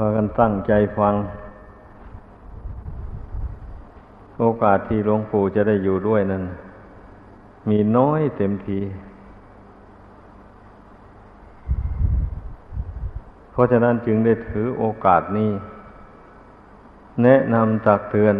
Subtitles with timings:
[0.00, 1.14] พากันตั้งใจฟัง
[4.38, 6.44] โอกาสที่หลวงปู่จะได้อยู่ด้วยนั้น
[7.68, 8.80] มีน้อยเต็มที
[13.50, 15.50] เพราะฉะนั้นจึงได้ถือโอกาสนี้
[17.22, 18.36] แนะนำตักเตือน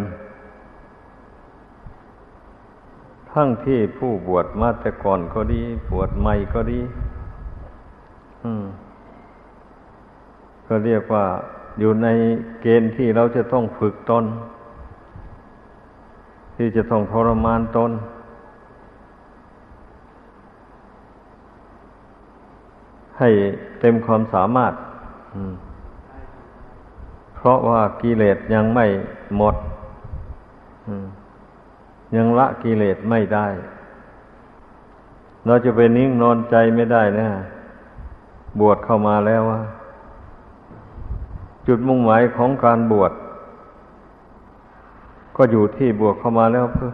[3.33, 6.81] ทั้งที่ผู้บวชมาแต่ก่อนก็ดี บวชใหม่ก็ดี
[8.45, 8.65] อืม
[10.69, 11.25] ก็เรียกว่า
[11.79, 12.09] อยู่ใน
[12.61, 14.25] เกณฑ์ที่เราจะต้องฝึกตน
[16.57, 17.91] ที่จะต้องทรมานตน
[23.19, 23.31] ให้
[23.81, 24.73] เต็มความสามารถ
[27.37, 28.87] เพราะว่ากิเลสยังไม่
[29.37, 29.57] หมด
[32.17, 33.47] ยังละกิเลสไม่ได้
[35.47, 37.29] เราจะไปนิ่งนอนใจไม่ได้นะ
[38.61, 39.61] บวชเข้ามาแล้วว่า
[41.69, 43.13] จุดมุ่งหมายของการบวช
[45.37, 46.91] ก็อยู่ที่บวชเข้ามาแล้วเพื่อ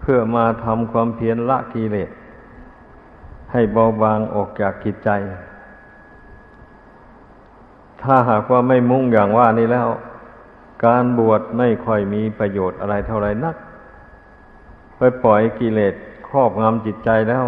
[0.00, 2.10] เพื่อมาทำความเพียรละกิเลส
[3.52, 5.10] ให้เบาบางออกจากกิจใจ
[8.02, 9.88] ถ้าหากว่าไม่มุ่งอย่างว่านี้แล้ว
[10.86, 13.56] การบวชไม่ค่อยมีประโยชน์อะไรเท่าไรนัก
[14.96, 15.94] ไปปล่อยกิเลส
[16.28, 17.44] ครอบงำจิตใจแล้ว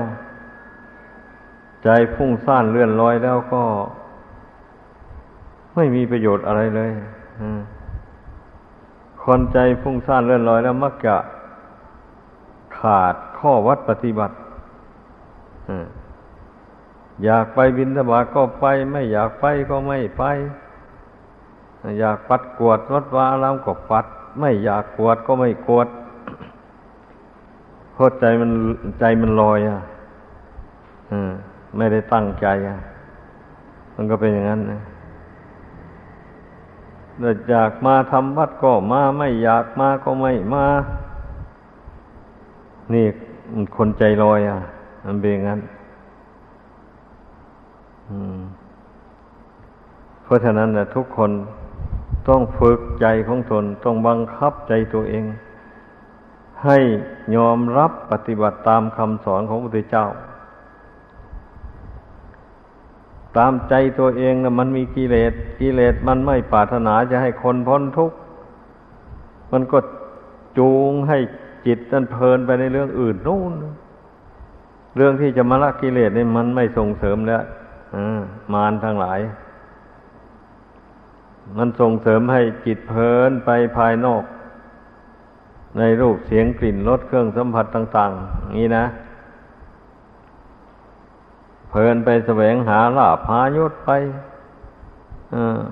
[1.84, 3.62] ใจพุ่งซ่านเลื่อนลอยแล้วก็
[5.74, 6.90] ไม่มีประโยชน์อะไรเลย
[9.22, 11.16] คนใจพุ่งซ่านเลื่อนลอยแล้วมักจะ
[12.78, 14.34] ขาดข้อวัดปฏิบัติ
[17.24, 20.22] อยากไปบินธบาก็ไป ไม่อยากไปก็ไม่ไป
[22.00, 24.06] อยากปัดกวดวัดวาอารามก็ปัด
[24.40, 25.88] ไม่อยากกวดก็ไม่กวด
[27.92, 28.50] เพราะใจมัน
[29.00, 29.78] ใจมันลอยอะ
[31.76, 32.78] ไม่ได้ตั้งใจอะ
[33.94, 34.80] มันก็เป็นอย่างนั้นนะ
[37.50, 40.66] อยากมาทำวัดก็มาไม่อยากมาก็ไม่มา
[42.92, 43.06] นี่
[43.76, 44.58] คนใจลอยอะ
[45.04, 45.60] มันเป็นงั้น
[50.22, 51.30] เพราะฉะนั้นนะทุกคน
[52.28, 55.24] ต้องฝึกใจของตนต้องบังคับใจตัวเอง
[56.64, 56.78] ให้
[57.36, 60.06] ยอมรับปฏิบัติตามคำสอนของพระพุทธเจ้า
[63.36, 68.16] ตามใจตัวเองนะมันมีกิเลสกิเลสมันไม่ปรารถนาจะให้คนพ้นทุกข์
[69.52, 69.78] มันก็
[70.58, 71.18] จูงให้
[71.66, 73.52] จิตนั้นเพลินไปในเรื่องอื่นนู่น
[74.96, 77.42] เรื่องที่จะมาละกิเลสนี่มันไม่ส่งเสริมแล้ว
[78.52, 79.20] มารทั้งหลาย
[81.58, 84.24] มันส่งเสริมให้จิตเพลินไปภายนอก
[85.78, 88.84] ในรูปเสียงกลิ่นรสเครื่องสัมผัสต่าง ๆ นี้นะ
[91.72, 93.90] เพลินไปแสวงหาลาภายศไป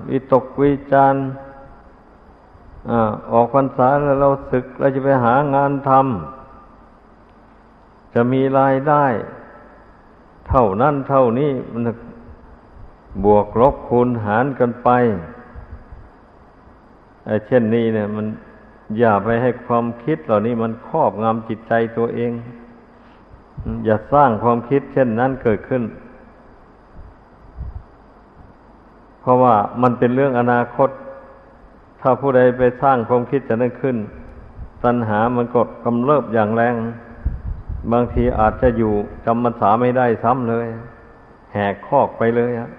[0.09, 1.15] วิตกวิจาร
[3.31, 9.05] ออกพรรษาแล้วเราศึกเราจะไปหางานทำจะมีรายได้
[10.47, 11.81] เท่านั้นเท่านี้มัน
[13.25, 14.89] บวกลบคูณหารกันไป
[17.25, 18.25] ไอ้เช่นนี้เนี่ย มัน
[18.99, 22.31] อย่าไปให้ความคิดเหล่านี้มันครอบงำจิตใจตัวเอง
[23.85, 25.83] อย่าสร้างความคิดเช่นนั้นเกิดขึ้น
[29.21, 30.89] เพราะว่ามันเป็นเรื่องอนาคต
[31.99, 33.97] ถ้าผู้ใดไปสร้างความคิดจะนั้นขึ้น
[34.83, 36.75] ตัณหามันกดกำเริบอย่างแรง
[37.91, 38.93] บางทีอาจจะอยู่
[39.25, 40.67] จำมันสาไม่ได้ซ้ำเลย
[41.53, 42.69] แหกคอกไปเลยอะ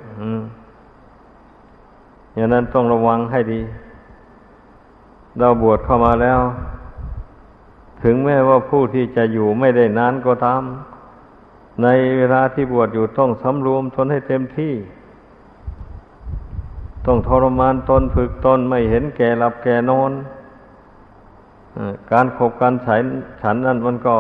[2.35, 3.61] อย่างนั้นต้องระวังให้ดี
[5.39, 6.39] เราบวชเข้ามาแล้ว
[8.03, 10.63] ถึงแม้ว่าผู้ที่จะอยู่ไม่ได้นานก็ตาม
[11.83, 14.75] ในเวลาที่บวชอยู่ต้องสำรวมตนให้เต็มที่
[17.07, 20.13] ต้องทรมานตนฝึกตนไม่เห็นแก่หลับแก่นอน
[22.13, 23.05] การขบการฉัน
[23.43, 24.17] ฉันนั้นมันก็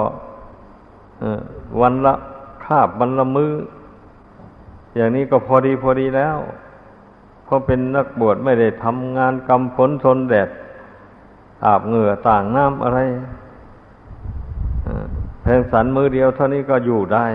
[1.81, 2.15] วันละ
[2.65, 3.53] คาบวันละมือ้อ
[4.97, 6.37] อย่างนี้ก็พอดีพอดีแล้ว
[7.45, 10.49] เพราะเป็นนักบวชไม่ได้ทำงานกำฝนทนแดด
[11.65, 13.01] อาบเหงื่อต่างน้ำอะไร
[15.43, 17.27] แพงสันมือเดียวเท่านี้ก็อยู่ได้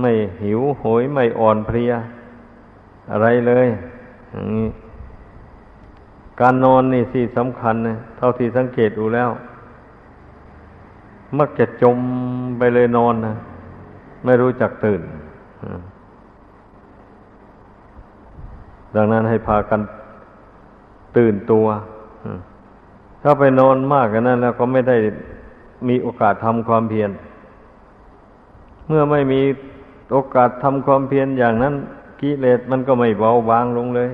[0.00, 0.12] ไม่
[0.42, 1.92] หิวโหยไม่อ่อนเพลีย
[3.10, 3.66] อะไรเลย
[4.30, 4.68] อย่างนี้
[6.40, 9.30] การนอนนี่สิสำคัญนะเท่าที่สังเกตดูแล้ว
[11.38, 11.98] มักจะจม
[12.58, 13.34] ไปเลยนอนนะ
[14.24, 15.02] ไม่รู้จักตื่น
[18.96, 19.80] ดังนั้นให้พากัน
[21.16, 21.66] ตื่นตัว
[23.22, 24.96] ถ้าไปนอนมากกันนั้นแล้วก็ไม่ได้
[25.88, 27.10] มีโอกาสทำความเพียร
[28.86, 29.40] เมื่อไม่มี
[30.12, 31.74] โอกาสทำความเพียรอย่างนั้น
[32.20, 34.10] กิเลสมันก็ไม่เบาบางลงเลย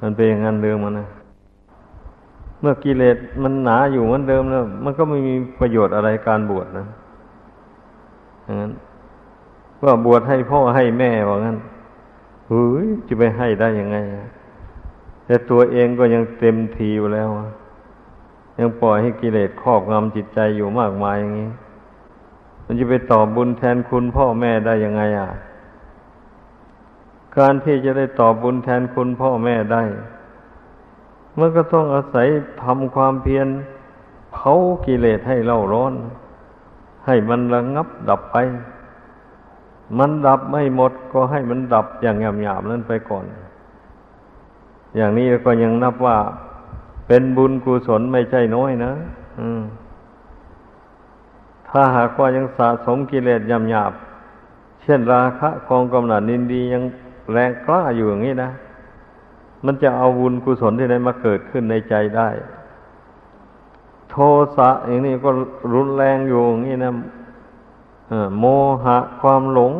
[0.00, 1.08] มันเป็นอย่างนั้นเดิมมันนะ
[2.60, 6.86] เมื่อกิเลสมันหนาอยู่เหมือนเดิมแล้วมันก็ไม่มีประโยชน์อะไรการบวชนะ
[8.44, 8.72] อย่างนั้น
[9.84, 11.56] ว่าบวชให้พ่อให้แม่ว่างั้น
[12.48, 13.96] เฮ้ยจะไปให้ได้ยังไง
[15.26, 17.28] แต่ตัวเองก็ยังเต็มทีอยู่แล้ว
[18.58, 21.50] ยังปล่อยให้กิเลสครอบงำจิตใจอยู่มากมายอย่างนี้
[22.64, 25.30] มันจะไปตอบบุญแทนคุณพ่อแม่ได้ยังไงอะ
[27.38, 29.82] การที่จะได้ตอบบุญแทนคุณพ่อแม่ได้
[31.38, 32.26] มันก็ต้องอาศัย
[32.62, 33.46] ทำความเพียร
[34.32, 34.52] เผา
[34.86, 35.94] กิเลสให้เล่าร้อน
[37.06, 38.36] ให้มันระงับดับไป
[39.98, 43.24] มันดับไม่หมดก็ให้มันดับอย่างหยาบๆนั้นไปก่อน
[44.96, 46.16] อย่างนี้ก็ยังนับว่า
[47.06, 48.92] เป็นบุญกุศลไม่ใช่น้อยนะ
[51.68, 53.92] ถ้าหากว่ายังสะสมกิเลสยำหยาบ
[54.82, 56.82] เช่นราคะคองกำหนัดนินดียัง
[57.32, 58.50] แรงกล้าอยู่อย่างนี้นะ
[59.64, 62.28] มันจะเอาบุญกุศลที่ไหนมาเกิดขึ้นในใจได้
[64.10, 64.16] โท
[64.56, 65.30] สะอย่างนี้ก็
[65.74, 66.92] รุนแรงอยู่อย่างนี้นะ
[68.38, 68.44] โม
[68.84, 69.72] หะความหลง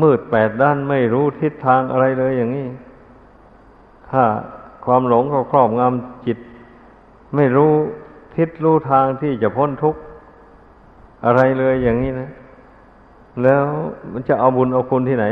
[0.00, 2.68] มืดแปดด้านไม่รู้ทิศทางอะไรเลยอย่างนี้
[4.10, 4.22] ถ้า
[4.84, 6.38] ความหลงก็ครอบงำจิต
[7.34, 7.72] ไม่รู้
[8.36, 10.00] ทิศรู้ทางที่จะพ้นทุกข์
[11.24, 12.30] อะไรเลยอย่างนี้นะ
[13.42, 13.62] แล้ว
[14.12, 15.26] มันจะเอาบุญเอาคุณที่ไหน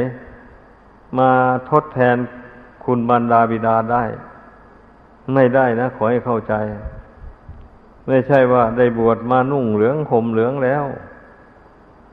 [1.19, 1.31] มา
[1.71, 2.17] ทดแทน
[2.85, 4.05] คุณบรรดาบิดาได้
[5.35, 6.55] ไม่ได้นะ ขอให้เข้าใจ
[8.09, 10.85] ไม่ใช่ว่าได้บวชมานุ่งเหลืองห่มเหลืองแล้ว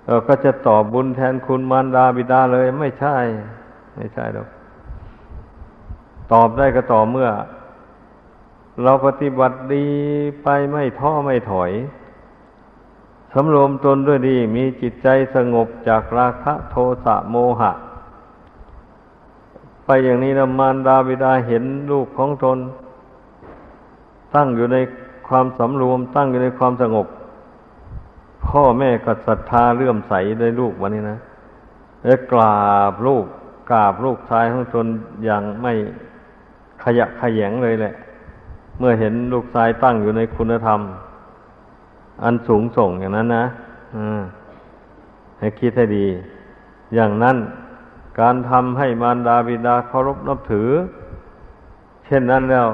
[0.08, 3.16] เราก็จะตอบบุญแทนคุณมารดาบิดาเลย ไม่ใช่
[3.96, 4.48] ไม่ใช่หรอก
[6.32, 7.30] ตอบได้ก็ต่อเมื่อ
[8.84, 9.88] เราปฏิบัติดี
[10.44, 11.72] ไปไม่ท้อไม่ถอย
[13.34, 17.72] สำรวมตนด้วยดี มีจิตใจสงบจากราคะโทสะโมหะ
[19.86, 22.58] ไปอย่างนี้นะมารดาบิดาเห็นลูกของตน
[24.36, 24.78] ตั้งอยู่ใน
[25.28, 27.08] ความสำรวมตั้งอยู่ในความสงบ
[28.48, 31.20] พ่อแม่ก็ศรัทธาเลื่อมใสในลูกวันนี้นะ
[32.06, 33.26] แล้วกราบลูก
[33.72, 34.86] กราบลูกชายของตน
[35.26, 35.74] อย่างไม่
[36.84, 37.94] ขยะขยงเลยแหละ
[38.80, 40.80] เมื่อเห็นลูกชายตั้งอยู่ในคุณธรรม
[42.24, 43.46] อันสูงส่งอย่างนั้นนะ
[45.40, 46.08] ให้คิดให้ดี
[46.96, 47.38] อย่างนั้น
[48.20, 50.70] การทำให้มารดาบิดาเคารพนับถือ
[52.06, 52.68] เช่นนั้นแล้ว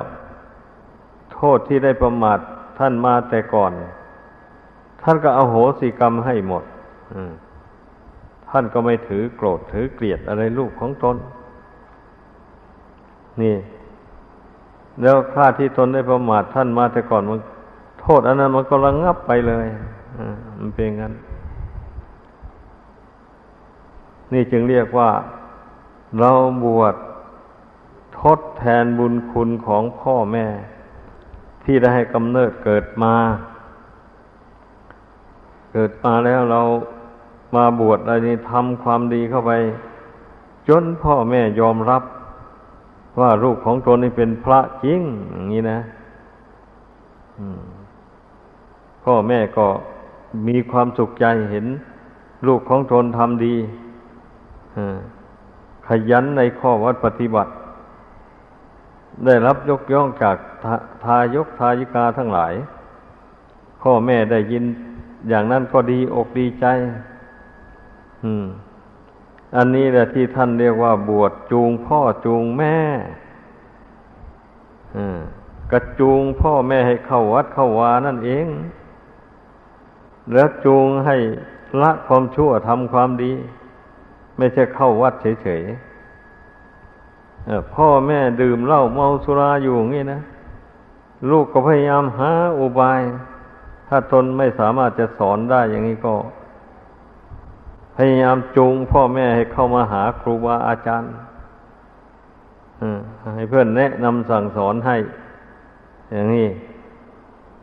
[1.34, 2.40] โทษที่ได้ประมาท
[2.78, 3.72] ท่านมาแต่ก่อน
[5.02, 6.64] ท่านก็เอาโหสิกรรมให้หมด
[8.50, 11.16] ท่านก็ไม่ถือโกรธถือเกลียดอะไรลูกของตน
[13.42, 13.56] นี่
[15.02, 17.40] แล้วค่าที่ตนได้ประมาทท่านมาแต่ก่อนมัน
[18.02, 19.68] โทษอันนั้นมันก็ระงงับไปเลย
[20.60, 21.14] มันเป็นงั้น
[24.34, 25.10] นี่จึงเรียกว่า
[26.20, 26.32] เรา
[26.66, 26.96] บวช
[28.20, 30.46] ทดแทนบุญคุณของพ่อแม่
[31.64, 33.16] ที่ได้ให้กำเนิดเกิดมา
[35.74, 36.62] เกิดมาแล้วเรา
[37.56, 39.52] มาบวชอะไรนี้ทำความดีเข้าไป
[40.68, 42.04] จนพ่อแม่ยอมรับ
[43.20, 45.02] ว่าลูกของตนนี่เป็นพระจริง
[45.32, 45.80] อย่างนี้นะ
[49.04, 49.68] พ่อแม่ก็
[50.48, 51.66] มีความสุขใจเห็น
[52.48, 53.56] ลูกของตนทำดี
[55.88, 57.52] ขยันในข้อวัดปฏิบัติ
[59.26, 60.38] ได้รับยกย่องจาก
[61.04, 62.54] ทายกทายิกาทั้งหลาย
[63.82, 64.64] พ่อแม่ได้ยิน
[65.30, 66.66] อย่างนั้นก็ดีอกดีใจ
[68.24, 68.46] อืม
[69.56, 72.78] อันนี้แหละที่ท่านเรียกว่าบวชจูงพ่อจูงแม่
[75.72, 78.48] กระจูงพ่อแม่ให้เข้าวัดเข้าวานั่นเอง
[80.34, 81.18] แล้วจูงให้
[81.82, 83.34] ละความชั่วทำความดี
[84.38, 90.22] ไม่ใช่เข้าวัดเฉยๆพ่อแม่ดื่มเหล้าเมาสุราอยู่อย่างนี้นะ
[91.30, 93.02] ลูกก็พยายามหาอุบาย
[93.88, 96.14] ถ้าตนไม่สามารถจะสอนได้อย่างนี้ก็
[97.96, 101.12] พยายามจูงพ่อแม่ให้เข้ามาหาครูบาอาจารย์
[103.36, 104.98] ให้เพื่อนแนะนำสั่งสอนให้
[106.12, 106.48] อย่างนี้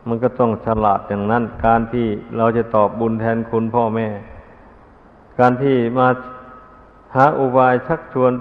[0.07, 4.07] มันก็ต้องฉลาดอย่างนั้น การที่เราจะตอบบุญแทนคุณพ่อแม่
[5.39, 6.07] การที่มา
[7.15, 8.33] หาอุบายชักชวน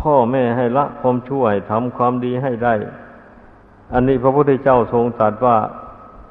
[0.00, 2.74] พ่อแม่ให้ละความช่วยทำความดีให้ได้
[3.92, 5.56] อันนี้พระพุทธเจ้าทรงตรัสว่า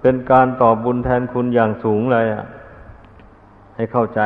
[0.01, 2.45] เป็นการตอบบุญแทนคุณอย่างสูงเลยอะ
[3.81, 4.21] ให้เข้าใจ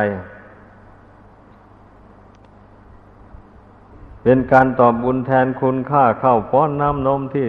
[4.22, 7.46] เป็นการตอบบุญแทนคุณค่าเข้าป้อนน้ำนมที่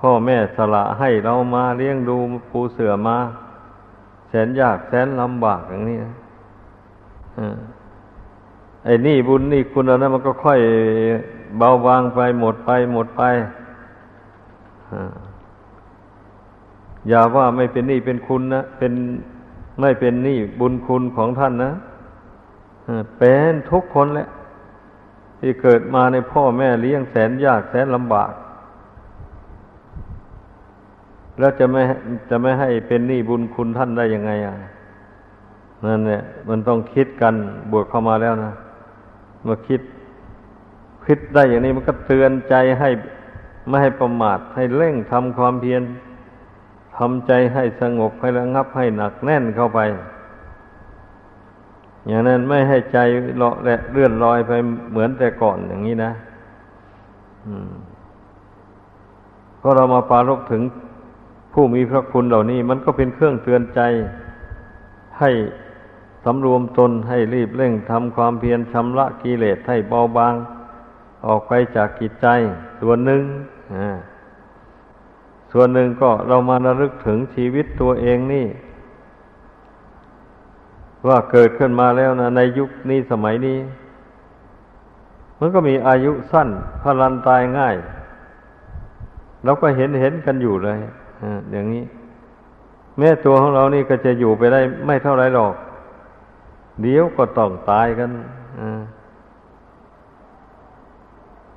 [0.00, 2.16] พ่อแม่สละให้เรามาเลี้ยงดู
[2.50, 3.16] ปูเสือมา
[4.28, 6.12] แสนยากแสนลำบากอย่างนี้นะ
[8.84, 10.60] ไอ้นี่บุญนี่คุณอานะมันก็ค่อย
[11.58, 13.22] เบาบางไปหมดไปหมดไป
[17.08, 18.92] อย่าว่าไม่เป็นนี้เป็นคุณนะเป็น
[19.80, 21.72] ไม่เป็นหนี้บุญคุณของท่านนะ
[23.18, 24.28] เป็นทุกคนแหละ
[25.40, 28.32] ที่เกิดมาในพ่อแม่เลี้ยงแสนยากแสนลำบาก
[31.38, 31.82] แล้วจะไม่
[32.30, 34.54] จะไม่ให้เป็นหนี้บุญคุณท่านได้ยังไงอะ
[35.86, 37.34] นั่นเนี่ยมันต้องคิดกัน
[37.72, 38.52] บวกเข้ามาแล้วนะ
[39.46, 39.80] มื่อคิด
[41.04, 42.90] คิดได้อย่างนี้มันก็เตือนใจให้
[43.68, 45.82] ไม่ให้ประมาทให้เร่งทำความเพียร
[46.96, 49.80] ทำใจให้สงบให้ระงับให้หนักแน่นเข้าไป
[52.06, 52.98] อย่างนั้นไม่ให้ใจ
[53.36, 54.52] เลาะและเลื่อนลอยไป
[54.90, 56.12] เหมือนแต่ก่อนอย่างนี้นะ
[59.58, 60.62] เพราะเรามาปารกถึง
[61.52, 63.80] ผู้มีพระคุณเหล่านี้ มันก็เป็นเครื่องเตือนใจ
[65.20, 65.30] ให้
[66.24, 70.34] สำรวมตนให้รีบเร่งทำความเพียรชำระกิเลสให้เบาบาง
[71.26, 72.26] ออกไปจากกิจใจ
[72.80, 73.22] ส่วนหนึ่ง
[75.52, 78.46] ส่วนหนึ่งก็เรามาระลึกถึงชีวิตตัวเองนี่
[81.08, 83.58] ว่าเกิดขึ้นมาแล้วนะในยุคนี้สมัยนี้
[85.40, 86.48] มันก็มีอายุสั้น
[86.82, 87.76] พลันตายง่าย
[89.44, 90.78] เราก็เห็นเห็นกันอยู่เลย
[91.52, 91.84] อย่างนี้
[92.98, 95.54] แม้ตัวของเรานี่ก็จะอยู่ไปได้ไม่เท่าไรหรอก
[96.82, 98.10] เดี๋ยวก็ต้องตายกัน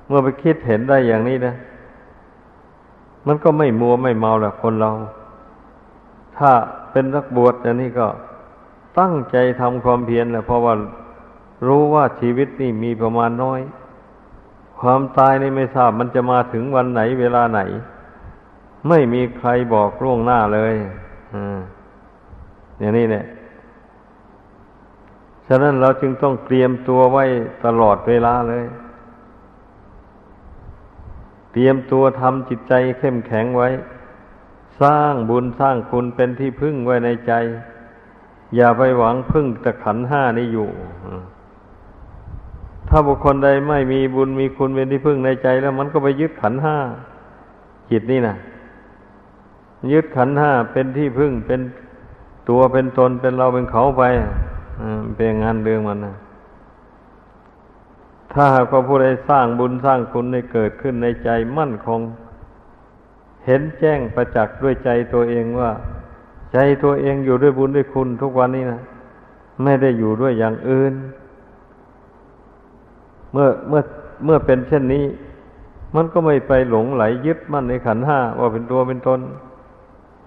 [0.06, 1.54] เมื่อไปคิดเห็นได้อย่างนี้นะ
[3.26, 4.90] มันก็ไม่มัวไม่เมาแหละคนเรา
[6.36, 6.50] ถ้า
[6.90, 8.06] เป็นนักบวชอย่างนี้ก็
[8.98, 10.74] ตั้งใจทำความเพียรแหละเพราะว่า
[11.66, 13.60] รู้ว่าชีวิตนี่มีประมาณน้อย
[14.80, 17.60] ความตายนี่ไม่ทราบมันจะมาถึงวันไหนเวลาไหน
[18.88, 20.74] ไม่มีใครบอกล่วงหน้าเลย
[21.34, 21.58] อ่า
[22.78, 23.24] อย่างนี้เนี่ย
[25.46, 27.24] ฉะนั้นเราจึงต้องเตรียมตัวไว้
[27.64, 28.64] ตลอดเวลาเลย
[31.56, 33.68] ตรียมตัวทำจิตใจเข้มแข็งไว้
[34.80, 37.32] สร้างบุญสร้างคุณเป็นที่พึ่งไว้ในใจ
[38.56, 40.68] อย่าไปหวังพึ่งต่ขันห้านี้อยู่
[42.88, 46.76] ถ้าบุคคลใดไม่มีบุญมีคุณเป็นที่พึ่งในใจ แล้วมันก็ไปยึดขันห้า
[47.90, 48.36] จิตนี่นะ
[49.92, 51.60] ยึดขันห้าเป็นที่พึ่งเป็น
[52.48, 54.02] ตัวเป็นตนเป็นเราเป็นเขาไป
[55.16, 56.14] เป็นงานเรื่องมันนะ
[58.36, 62.00] ถ้าหากว่าผู้ใดสร้างบุญสร้างคุณในเกิดขึ้นในใจมั่นคง
[63.46, 65.70] เห็นแจ้งประจักษ์ด้วยใจตัวเองว่า
[66.52, 68.80] ใจตัวเองอยู่ด้วยบุญด้วยคุณทุกวันนี้นะ
[69.62, 70.94] ไม่ได้อยู่ด้วยอย่างอื่น
[73.32, 73.82] เมื่อเมื่อ
[74.24, 75.04] เมื่อเป็นเช่นนี้
[75.94, 79.20] มันก็ไม่ไปหลงไหลยึดมั่นในขันห้าว่าเป็นตัวเป็นตน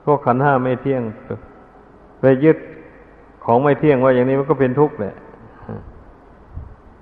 [0.03, 1.01] พวกขันห้าไม่เที่ยง
[2.19, 2.57] ไปยึด
[3.45, 5.15] ของไม่เที่ยงว่าอย่างนี้มันก็เป็นทุกข์แหละ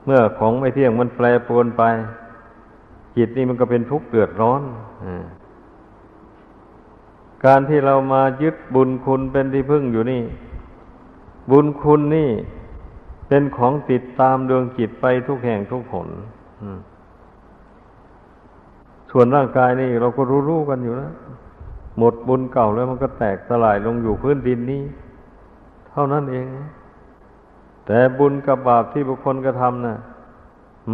[0.07, 1.83] เมื่อของไม่เที่ยงมันแปรปรวนไป
[3.17, 4.61] จิตนี่มันก็เป็นทุกข์เดือดร้อน
[7.45, 10.23] การที่เรามายึดบุญคุณเป็นที่พึ่งอยู่นี่
[11.51, 12.29] บุญคุณนี่
[13.27, 16.07] เป็นของติดตามดวงจิตไปทุกแห่งทุกผล
[19.11, 21.11] ส่วนร่างกายนี่เราก็รู้ๆกันอยู่นะ
[21.97, 24.83] หมดบุญเก่าแล้วมันก็แตกสลายลงอยู่พื้นดินนี้
[25.91, 26.45] เท่านั้นเอง
[27.87, 29.97] แต่บุญกับบาปที่บุคคลกระทำนะ่ะ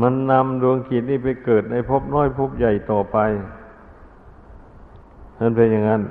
[0.01, 3.17] มันนำดวงขีดนี้ไปเกิดในภพน้อยภพใหญ่ต่อไป
[5.39, 6.01] นั่นเป็นอย่างนั้น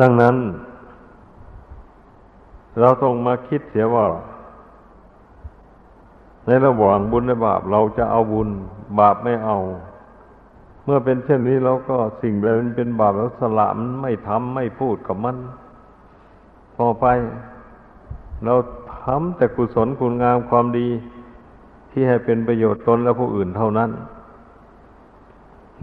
[0.00, 0.36] ดังนั้น
[2.80, 4.06] เราต้องมาคิดเสียว่า
[6.46, 8.48] ในระหว่างบุญและบาป เราจะเอาบุญ
[9.00, 9.56] บาปไม่เอา
[10.84, 15.36] เมื่อเป็นเช่นนี้เราก็สิ่งใดมันเป็นบาปแล้วสละมันไม่ทำไม่พูดกับมัน
[16.78, 17.06] ต่อไป
[18.44, 18.54] เรา
[19.04, 20.88] ทำแต่กุศลคุณงามความดี
[21.90, 23.90] ที่ให้เป็นประโยชน์ตนและผู้อื่นเท่านั้น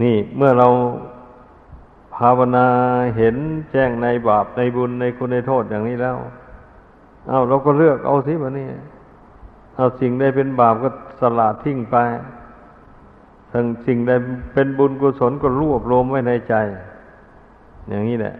[0.02, 0.68] นี่เมื่อเรา
[2.16, 2.66] ภาวนา
[3.16, 3.36] เห็น
[3.70, 6.16] แจ้งในบาปในบุญในคุณในโทษอย่างนี้แล้ว
[7.28, 8.68] เอาเราก็เลือกเอาสิวะนี่
[9.76, 10.88] เอาสิ่งใดเป็นบาปก็
[11.20, 11.96] สละทิ้งไป
[13.52, 14.10] ทั้งสิ่งใด
[14.52, 16.54] เป็นบุญกุศลก็รวบรวมไว้ในใจ
[17.88, 18.34] อย่างนี้แหละ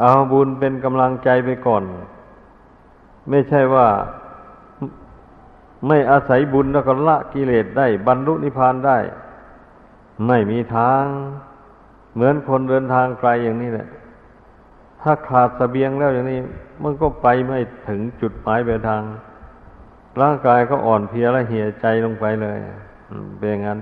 [0.00, 1.82] เอาบุญเป็นกำลังใจไปก่อน
[3.30, 3.88] ไม่ใช่ว่า
[5.86, 8.98] ไม่อาศัยบุญแล้วก็ละกิเลสได้ บรรลุนิพพานได้
[10.26, 11.04] ไม่มีทาง
[12.14, 13.88] เหมือนคนเดินทางไกลอย่างนี้แหละ
[15.00, 16.40] ถ้าขาดสเสบียงแล้วอย่างนี้
[16.82, 19.02] มันก็ไปไม่ถึงจุดหมายปลายทาง
[20.20, 22.58] ร่างกายก็อ่อนเพลียและเหี่ยใจลงไปเลย
[23.38, 23.78] เป็นอย่างนั้น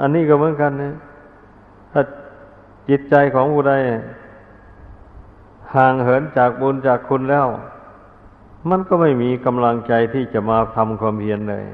[0.00, 0.94] อันนี้ก็เหมือนกันนะ
[1.92, 2.02] ถ้า
[2.88, 3.74] จิตใจของผู้ใด
[5.74, 7.46] ห่างเหินจากบุญจากคุณแล้ว
[8.70, 11.64] มันก็ไม่มีกำลังใจที่จะมาทำความเพียรเลย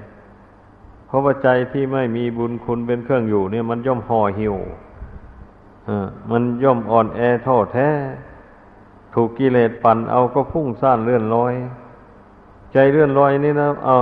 [1.06, 4.56] เพราะว่าใจที่ไม่มีบุญคุณเป็นเครื่องอยู่ เนี่ย มันย่อมห่อหิว
[6.30, 7.88] มันย่อมอ่อนแอท้อแท้
[9.14, 11.54] ถูกกิเลสปั่นเอาก็พุ่งซ่านเลื่อนลอย
[12.72, 13.98] ใจเลื่อนลอยนี่นะเอา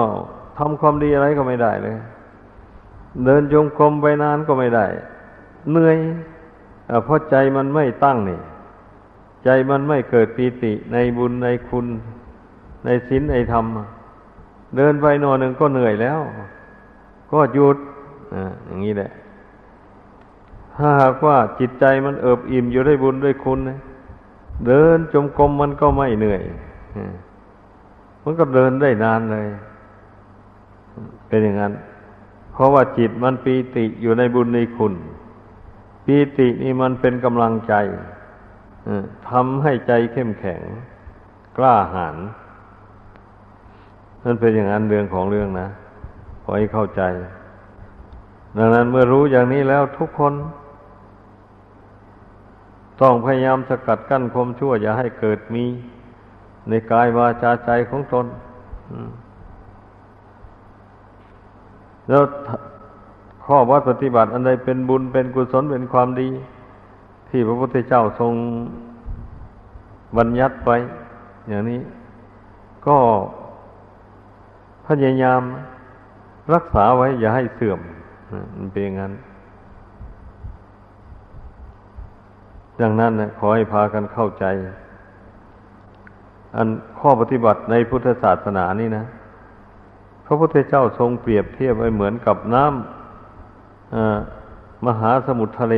[0.58, 1.96] ทำความดีอะไรก็ไม่ได้เลย
[3.24, 4.86] เดินจงกรมไปนานก็ไม่ได้
[5.70, 5.96] เหนื่อย
[7.04, 8.40] เพราะใจมันไม่ตั้งนี่
[9.44, 11.86] ใจมันไม่เกิดปีติในบุญในคุณ
[12.84, 13.64] ในศีลในธรรม
[14.76, 16.20] เดินไปนอนหนึ่งก็เหนื่อยแล้ว
[17.30, 17.78] ก็หยุด
[18.66, 19.10] อย่างนี้แหละ
[20.76, 23.58] ถ้าหากว่าจิตใจมันเอิบอิ่มอยู่ด้วยบุญด้วยคุณ
[24.66, 26.42] เดินจมกรมมันก็ไม่เหนื่อย
[28.22, 29.48] มันก็เดินได้นานเลย
[31.28, 31.72] เป็นอย่างนั้น
[32.52, 34.94] เพราะว่าจิตมันปีติอยู่ในบุญในคุณ
[36.04, 37.74] ปีตินี่มันเป็นกำลังใจ
[39.28, 40.60] ทำให้ใจเข้มแข็ง
[41.56, 42.16] กล้าหาญ
[44.24, 45.68] นั่นเป็นอย่างนั้นเรื่องของเรื่องนะ
[46.42, 47.02] ขอให้เข้าใจ
[48.56, 50.34] ดังนั้นเมื่อรู้อย่างนี้แล้วทุกคน
[53.00, 55.64] ต้องพยายามสกัดกั้นความชั่ว อย่าให้เกิดมี
[56.68, 58.26] ในกายวาจาใจของตน
[62.08, 62.22] แล้ว
[63.44, 66.28] ข้อวัดปฏิบัติ อันใดเป็นบุญเป็นกุศลเป็นความดี
[67.28, 68.34] ที่พระพุทธเจ้าทรง
[70.16, 70.76] บัญญัติไว้
[71.48, 71.80] อย่างนี้
[72.86, 72.96] ก็
[74.90, 75.42] พยายาม
[76.54, 77.80] รักษาไว้อย่าให้เสื่อม
[78.56, 79.12] มันเป็นอย่างนั้น
[82.80, 84.44] ดังนั้นนะขอให้พากันเข้าใจ
[86.56, 86.68] อัน
[86.98, 89.04] ข้อปฏิบัติในพุทธศาสนานี่นะ
[90.24, 95.76] พระพุทธเจ้าทรงเปรียบเทียบไว้เหมือนกับน้ำมหาสมุทรทะเล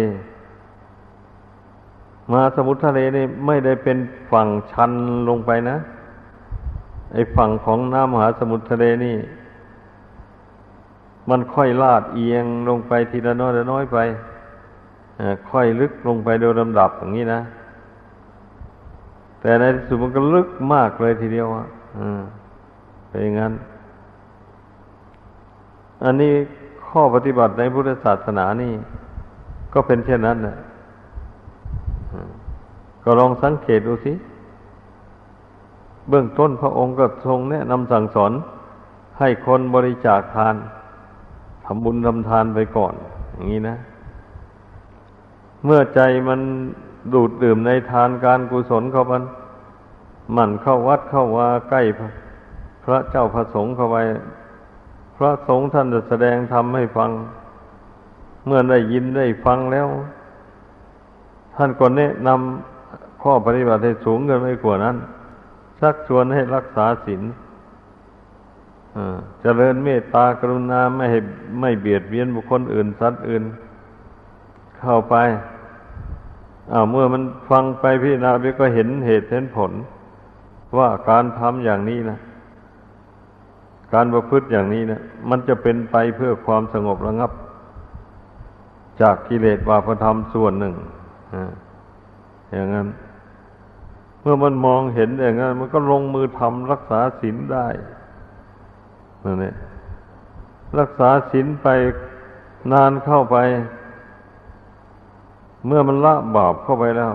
[2.31, 3.99] มหาสมุทรทะเลนี่ไม่ได้เป็น
[4.31, 4.93] ฝั่งชัน
[5.29, 5.77] ลงไปนะ
[7.13, 9.17] ไอ้ฝั่งของน้ำมหาสมุทรทะเลนี่
[11.31, 13.99] มันค่อยลาดเอียงลงไปทีละน้อยละน้อยไป
[15.51, 17.41] ค่อยลึกลงไปโดยลำดับอย่างนี้นะ
[19.41, 21.67] แต่ในที่สุดมันก็ลึกมากเลยทีเดียวอะ
[23.09, 23.53] เป็นอย่างนั้น
[26.05, 26.33] อันนี้
[26.87, 28.73] ข้อปฏิบัติในพุทธศาสนานี่
[29.75, 30.57] ก็เป็นเช่นนั้นนะ
[33.05, 34.13] ก็ลองสังเกตดูสิ
[36.09, 38.33] เบื้องต้นพระองค์ก็ทรงแนะนำสั่งสอน
[39.19, 40.55] ให้คนบริจาคทาน
[41.65, 42.95] ทำบุญทำทานไปก่อน
[43.33, 43.77] อย่างนี้นะ
[45.65, 46.41] เมื่อใจมัน
[47.13, 49.23] ดูดดื่มในทานการกุศลเข้ามัน
[50.37, 51.83] มันเข้าวัดเข้าว่าใกล้
[52.85, 53.97] พระเจ้าพระสงฆ์เข้าไป
[55.17, 57.11] พระสงฆ์ท่านจะแสดงธรรมให้ฟัง
[58.47, 59.89] เมื่อได้ยินได้ฟังแล้ว
[61.57, 64.97] ท่านก็แนะนำข้อปฏิบัติให้สูงเกินไม่กว่านั้น
[65.83, 67.23] ชักชวนให้รักษาศีล
[69.43, 71.19] เจริญเมตตากรุณาไม่ให้
[71.61, 73.45] ไม่เบียดเบียนบุคคลอื่นสัตว์อื่น
[74.81, 75.15] เข้าไป
[76.73, 79.73] อ้าวเมื่อมันฟังไปพี่นาไปก็เห็นเหตุเห็นผล
[80.79, 82.19] ว่าการทำอย่างนี้นะ
[83.93, 87.33] การประพฤติอย่างนี้นะมันจะเป็นไปเพื่อความสงบระงับ
[89.01, 90.75] จากกิเลสบาปธรรมส่วนหนึ่ง
[92.53, 92.87] อย่างนั้น
[94.23, 97.67] เมื่อมันมองเห็นอย่างนั้นมันก็ลงมือทำรักษาศีลได้
[99.25, 99.55] นั่นเอง
[100.79, 101.69] รักษาศีลไป
[102.73, 103.37] นานเข้าไป
[105.67, 107.13] เมื่อมันละบาปเข้าไปแล้ว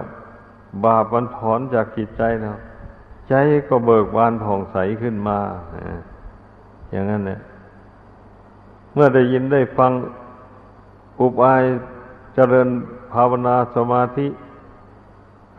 [0.86, 2.58] บาปมันถอนจากจิตใจแล้ว
[3.30, 3.34] ใจ
[3.70, 5.40] ก็เบิกบานผ่องใสขึ้นมา
[6.92, 7.40] อย่างนั้นเนี่ย
[8.94, 9.92] เมื่อได้ยินได้ฟัง
[11.20, 11.62] อุบาย
[12.36, 12.68] เจริญ
[13.14, 14.28] ภาวนาสมาธิ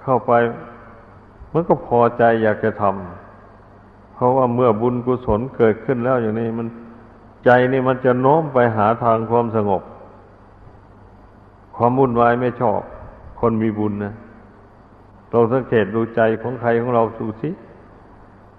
[0.03, 0.33] เข้าไป
[1.53, 6.67] มันก็พอใจอยากจะทำเพราะว่าเมื่อบุญกุศลเกิดขึ้นแล้วอย่างนี้มัน
[7.45, 9.83] ใจนี่มันจะโน้มไปหาทางความสงบ
[11.77, 12.81] ความวุ่นวายไม่ชอบ
[13.41, 14.15] คนมีบุญนะ
[15.31, 17.51] เราสังเกตดูใจของใครของเราสูสิ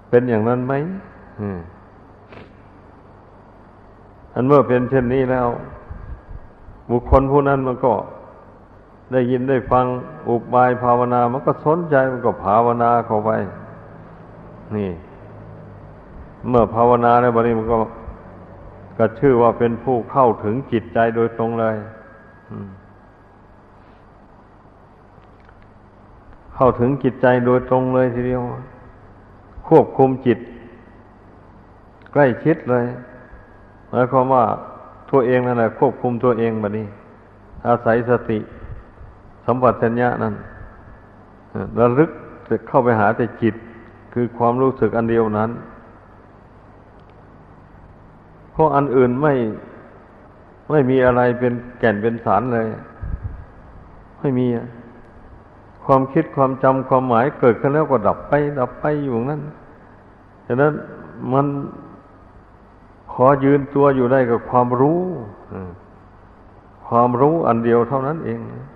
[0.09, 0.73] เป็นอย่างนั้นไหม
[4.33, 5.47] อันเมื่อเป็นเช่นนี้แล้ว
[6.89, 7.93] บุคคลผู้นั้นมันก็
[9.11, 9.85] ได้ยินได้ฟัง
[10.27, 13.31] อุบายภาวนา มันก็สนใจมันก็ภาวนาเข้าไป
[14.75, 14.91] นี่
[16.49, 17.77] เมื่อภาวนาแล้วบัดนี้มันก็
[18.97, 21.75] ก็ชื่อว่าเป็นผู้เข้าถึงจิตใจโดยตรงเลย
[26.55, 28.41] เข้าถึงจิตใจโดยตรงเลยทีเดียว
[29.67, 30.39] ควบคุมจิต
[32.13, 32.85] ใกล้ชิดเลย
[33.89, 34.43] หมายความว่า
[35.11, 36.87] ตัวเองนั่นแหละควบคุมตัวเองแบบนี้
[37.67, 38.39] อาศัยสติ
[39.51, 40.35] สัมปชัญญะนั้น
[41.79, 42.11] ระลึก
[42.47, 43.55] จะเข้าไปหาแต่จิต
[44.13, 45.51] คือความรู้สึกอันเดียวนั้น
[48.51, 49.33] เพราะอันอื่นไม่
[50.69, 52.67] ไม่มีอะไรเป็นแก่นเป็นสารเลย
[54.19, 54.47] ไม่มี
[55.85, 59.41] ความคิดความจำความหมายเกิดขึ้นแล้วก็ดับไป ดับไปอยู่นั้น
[60.47, 60.73] ฉะนั้น
[61.33, 61.45] มัน
[63.13, 65.01] ขอยืนตัวอยู่ได้กับความรู้
[66.87, 68.68] ความรู้อันเดียวเท่านั้นเองนะ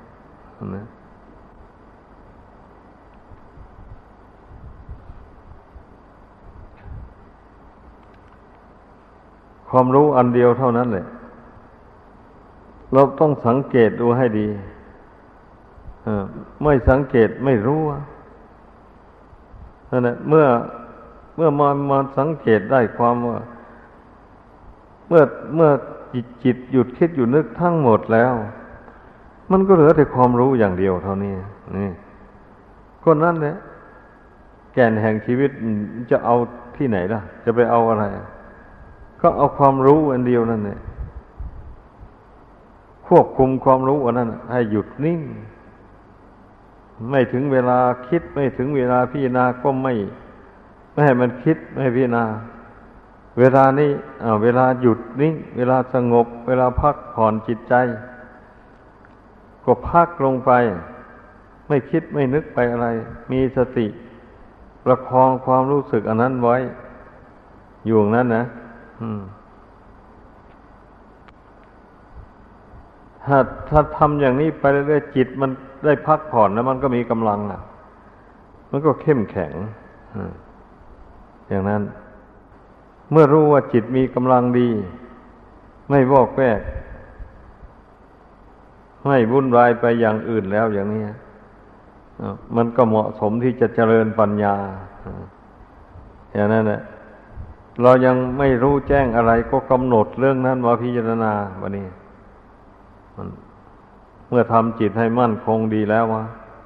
[9.69, 11.05] ความรู้อันเดียวเท่านั้นเลย
[12.93, 14.47] เราต้องสังเกตดูให้ดี
[16.63, 17.81] ไม่สังเกตไม่รู้
[19.89, 20.45] นั่นแหละเมื่อ
[21.35, 23.39] เมื่อมามาสังเกตได้ความว่า
[25.07, 25.23] เมื่อ
[25.55, 25.69] เมื่อ
[26.13, 28.33] จิตจิตหยุดคิดอยู่นึกทั้งหมดแล้ว
[29.53, 31.33] มันก็เหลือแต่ความรู้อย่างเดียวเท่านี้
[31.77, 31.89] นี่
[33.03, 33.55] คนนั้นเนี่ย
[34.73, 35.51] แก่นแห่งชีวิต
[36.11, 36.35] จะเอา
[36.77, 38.05] ที่ไหนล่ะ จะไปเอาอะไร
[39.21, 40.79] ก็เอาความรู้อันเดียวนั่นเนี่ย
[43.07, 45.19] ควบคุมความรู้อันนั้น ให้หยุดนิ่ง
[47.09, 49.93] ไม่ถึงเวลาคิดไม่ถึงเวลาพิจารณาก็ไม่
[50.91, 52.25] ไม่ให้มันคิดไม่ให้พิจารณา
[53.39, 53.91] เวลานี้
[54.43, 57.73] เวลาหยุดนิ่ง เวลาสงบ เวลาพักผ่อนจิตใจ
[59.65, 60.51] ก็พักลงไป
[61.67, 62.87] ไม่คิดไม่นึกไปอะไร
[63.31, 63.87] มีสติ
[64.85, 66.57] ประคองความรู้สึกอันนั้นไว้
[67.85, 68.45] อยู่นั้นนะ
[73.25, 73.37] ถ้า
[73.69, 75.51] ถ้าทำอย่างนี้ไปเรื่อยๆจิตมัน
[75.85, 77.61] ได้พักผ่อนแล้วมันก็มีกำลังอะ
[78.71, 79.53] มันก็เข้มแข็ง
[81.49, 81.81] อย่างนั้น
[83.11, 84.69] เมื่อรู้ว่าจิตมีกำลังดี
[85.89, 86.61] ไม่วอกแวก
[89.05, 91.03] ไม่วุ่นวายไปอย่างอื่นแล้วอย่างนี้
[92.55, 94.55] มันก็เหมาะสมที่จะเจริญปัญญา
[96.33, 96.81] อย่างนั้นแหละ
[97.81, 101.87] เรายังไม่รู้แจ้งอะไรก็กำหนดเรื่องนั้นมาพิจารณาวันนี้
[104.29, 106.23] เมื่อทำจิตให้มั่นคงดีแล้ววะ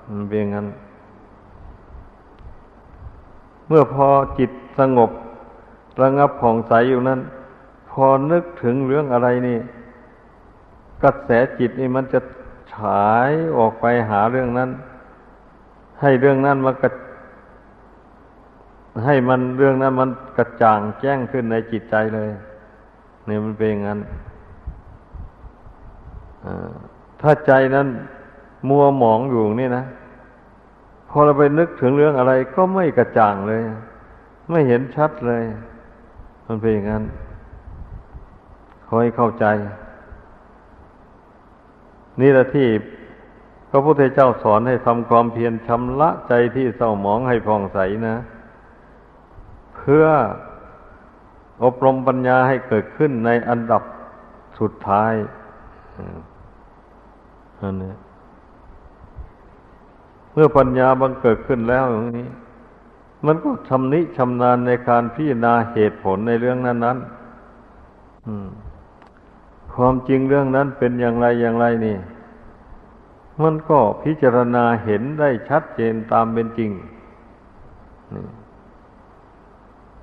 [0.09, 0.67] มันเป็นงั้น
[3.67, 4.07] เมื่อพอ
[4.39, 5.11] จิตสงบ
[6.01, 7.19] ระงับผ่องใสอยู่นั้น
[7.89, 9.57] พอนึกถึงเรื่องอะไรนี่
[11.03, 11.29] กระแส
[11.59, 12.19] จิตนี่มันจะ
[12.73, 14.69] ฉายออกไปหาเรื่องนั้น
[16.01, 16.89] ให้เรื่องนั้นมันกระ
[19.05, 22.29] ให้มันเรื่องนั้นมันกระจ่างแจ้งขึ้นในจิตใจเลย
[23.25, 23.99] เนี่ยมันเป็นอย่างนั้น
[27.21, 27.87] ถ้าใจนั้น
[28.69, 29.85] มัวหมองอยู่นี่นะ
[31.09, 33.61] พอเราไปนึกถึงเรื่องอะไรก็ไม่กระจ่างเลย
[34.49, 35.43] ไม่เห็นชัดเลย
[36.45, 37.03] มันเป็นอย่างนั้น
[38.87, 39.45] คอยเข้าใจ
[42.21, 42.67] นี่แหละที่
[43.69, 48.15] พระพุทธเจ้าสอนให้ทำความเพียรชำระใจที่เศร้าหมองให้ผ่องใสนะ
[49.75, 50.05] เพื่อ
[51.63, 53.83] อบรมปัญญาให้เกิดขึ้นในอันดับ
[54.59, 55.13] สุดท้าย
[57.61, 57.93] อันนี้
[60.33, 62.29] เมื่อปัญญาบังเกิดขึ้นแล้วอย่างนี้
[63.25, 66.97] มันก็ชำนิชำนาญในการพิจารณาเหตุผลในเรื่องนั้นนั้น
[69.77, 71.97] ความจริงเรื่องนั้นเป็นอย่างไรอย่างไรนี่
[73.43, 76.71] มันก็พิจารณาเห็นได้ชัดเจนตามเป็นจริง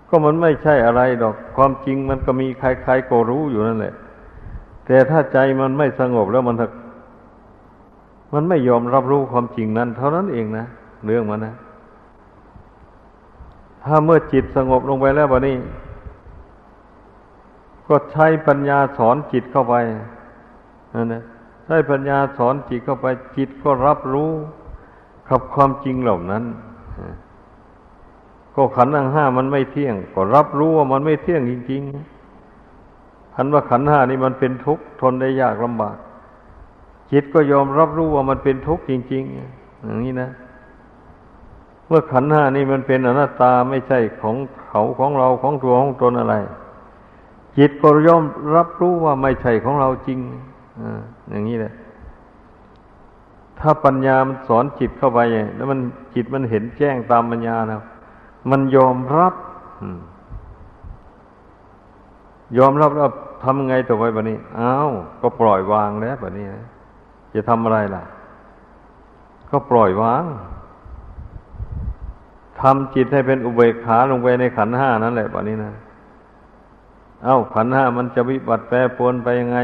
[0.08, 3.94] ก็มันไม่ใช่อะไรดอก ความจริงมันก็มีใครๆก็รู้อยู่นั่นแหละ
[4.86, 6.56] แต่ถ้าใจมันไม่สงบแล้วมัน
[8.34, 10.64] มันไม่ยอมรับรู้ความจริงนั้น เท่านั้นเองนะ
[11.04, 11.54] เรื่องมันนะ
[13.84, 15.56] ถ้าเมื่อจิตสงบลงไปแล้วบะนี้
[17.88, 19.74] ก็ใช้ปัญญาสอนจิตเข้าไป
[20.94, 21.22] นั่นนะ
[21.66, 24.30] ใช้ปัญญาสอนจิตเข้าไป จิตก็รับรู้
[25.28, 26.44] กับความจริงเหล่านั้น
[28.54, 35.96] ก็ขันธ์ห้ามันไม่เที่ยง ก็รับรู้ว่ามันไม่เที่ยงจริงๆขันว่าขันธ์ห้านี่มันเป็นทุกข์ทนได้ยากลำบาก
[37.12, 40.30] จิตก็ยอมรับรู้ว่ามันเป็นทุกข์จริง ๆ อย่างนี้นะ
[41.88, 44.36] เมื่อขันห้านี่มันเป็นอนัตตาไม่ใช่ของ
[44.68, 46.34] เขาของเราของตัวของตนอะไร
[47.58, 48.22] จิตก็ยอม
[48.56, 50.18] รับรู้ว่าไม่ใช่ของเราจริง
[50.80, 50.82] อ
[51.30, 51.72] อย่างนี้แหละ
[53.58, 55.18] ถ้าปัญญามันสอนจิตเข้าไป
[55.56, 55.78] แล้วมัน
[56.14, 57.80] จิตมันเห็นแจ้งตามปัญญาแล้ว
[58.50, 59.34] มันยอมรับ
[62.58, 63.10] ยอมรับแล้ว
[63.42, 64.90] ทำไงต่อไปแบบนี้อ้าว
[65.20, 66.64] ก็ปล่อยวางแล้วแบบนี้นะ
[67.34, 68.04] จะทำอะไรล่ะ
[69.50, 70.24] ก็ปล่อยวาง
[72.60, 75.72] ทำจิตให้เป็นอุเบกขาลงไปในขันห้านั่นแหละวันนี้นะ
[77.24, 79.58] เอา้าขันห้ามันจะวิบัติแปรปรวนไปยังไง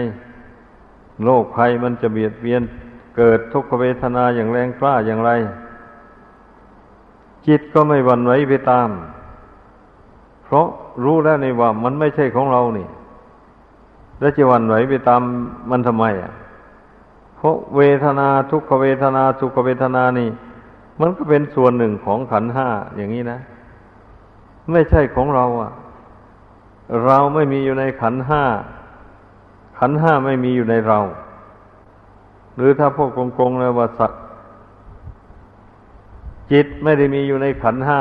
[1.24, 2.62] โลกภัยมันจะเบียดเบียน
[3.16, 5.30] เกิดทุกขเวทนาอย่างแรงกล้าอย่างไร
[7.46, 8.88] จิตก็ไม่หวั่นไหวไปตาม
[10.44, 10.66] เพราะ
[11.04, 12.86] รู้แล้วในว่ามันไม่ใช่ของเรานี่
[14.20, 15.22] แล้วจะหวั่นไหวไปตาม
[15.70, 16.32] มันทำไมอะ
[17.36, 20.28] เพราะเวทนาทุกขเวทนาสุขเวทนานี่
[21.00, 23.38] มันก็เป็นส่วนหนึ่งของขันห้าอย่างนี้นะ
[24.72, 25.70] ไม่ใช่ของเราอะ
[27.04, 28.42] เราไม่มีอยู่ในขันห้า
[29.78, 30.98] ขันห้าไม่มีอยู่ในเรา
[32.56, 34.12] หรือถ้าพวกกงๆเลยว่าสัต
[36.52, 38.00] จิตไม่ได้มีอยู่ในขันห้า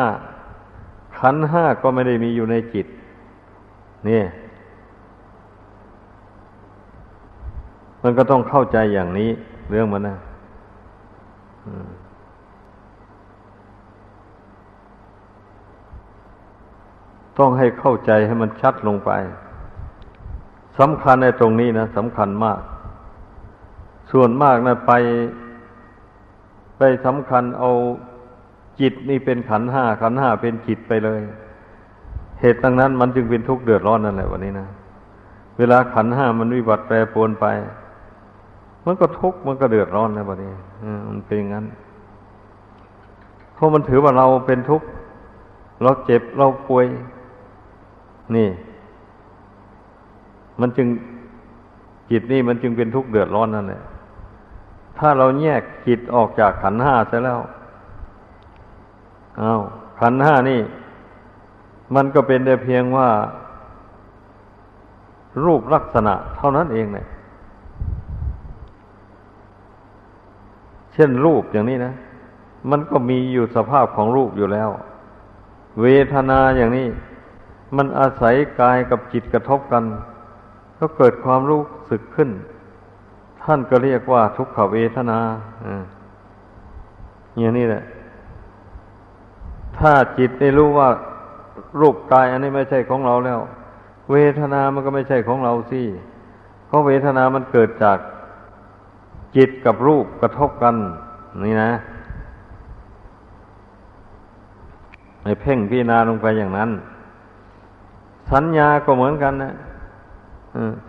[1.20, 2.88] ขันห้าก็ไม่ได้มีอยู่ในจิต
[4.10, 4.24] นี่
[8.04, 9.30] มันก็ต้องเข้าใจอย่างนี้
[9.70, 10.18] เรื่องมันนะ
[17.40, 19.12] ต้องให้เข้าใจให้มันชัดลงไป
[20.80, 22.60] สำคัญในตรงนี้นะสำคัญมาก
[24.12, 24.94] ส่วนมากนะไป
[26.78, 27.72] ไปสำคัญเอา
[28.80, 31.22] จิตนี่เป็นขันห้าขันห้าเป็นจิตไปเลย
[32.42, 34.68] เหตุดังนั้นมันจึงเป็นทุกข์เดือดร้อนนั่นแหละวันนี้นะ
[35.58, 37.46] เวลาขันห้ามันวิบัติแปรปรวนไป
[38.86, 40.54] มันก็ทุกข์มันก็เดือดร้อนนะวันนี้
[41.08, 41.66] มันเป็นอย่างนั้น
[43.54, 44.88] เพราะมันถือว่าเราเป็นทุกข์
[45.84, 46.86] เราเจ็บเราป่วย
[48.36, 48.50] นี่
[50.60, 50.88] มันจึง
[52.10, 53.82] จิตนี่มันจึงเป็นทุกข์เดือดร้อนนั่นแหละ
[54.98, 57.40] ถ้าเราแยกจิตออกจากขันห้าเสียแล้ว
[59.42, 59.62] อา้าว
[60.00, 60.60] ขันห้านี่
[61.96, 63.10] มันก็เป็นแต่เพียงว่า
[65.46, 67.08] รูปลักษณะเท่านั้นเองเนี่ย
[70.94, 71.94] เช่นรูปอย่างนี้นะ
[72.70, 74.70] มันก็มีอยู่สภาพของรูปอยู่แล้ว
[75.82, 76.88] เวทนาอย่างนี้
[77.78, 79.84] มันอาศัยกายกับจิตกระทบกัน
[80.80, 82.30] ก็เกิดความรู้สึกขึ้น
[83.44, 85.20] ท่านก็เรียกว่าทุกขเวทนา
[87.38, 87.84] อย่างนี้แหละ
[89.78, 90.90] ถ้าจิตได้รู้ว่า
[91.82, 93.40] รูปกายอันนี้ไม่ใช่ของเราแล้ว
[94.12, 95.82] เวทนามันก็ไม่ใช่ของเราสิ
[96.68, 97.98] เพราะเวทนามันเกิดจาก
[99.36, 100.76] จิตกับรูปกระทบกัน
[101.46, 101.72] นี่นะ
[105.24, 106.70] ไอ้เพ่งพิจารณาลงไปอย่างนั้น
[108.32, 109.54] สัญญาก็เหมือนกันนะ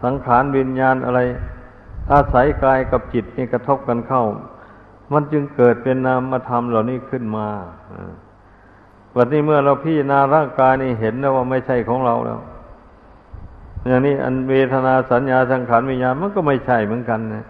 [0.02, 1.20] สังขารวิญญาณอะไร
[2.12, 4.24] อาศัยกายกับจิตนี่กระทบกันเข้า
[5.12, 7.48] มันจึงเกิดเป็นนามธรรมเหล่านี้ขึ้นมา
[9.16, 12.40] วันนี้เมื่อเราพิจารณาร่างกายนี่เห็นแล้วว่าไม่ใช่ของเราแล้ว
[13.86, 17.44] อย่างนี้อันเวทนาสัญญาสังขารวิญญาณมันก็ไม่ใช่เหมือนกันนะ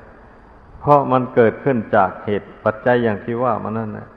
[0.81, 4.09] เพราะมันเกิดขึ้นจากเหตุปัจจัยอย่างที่ว่ามันนั่นนะ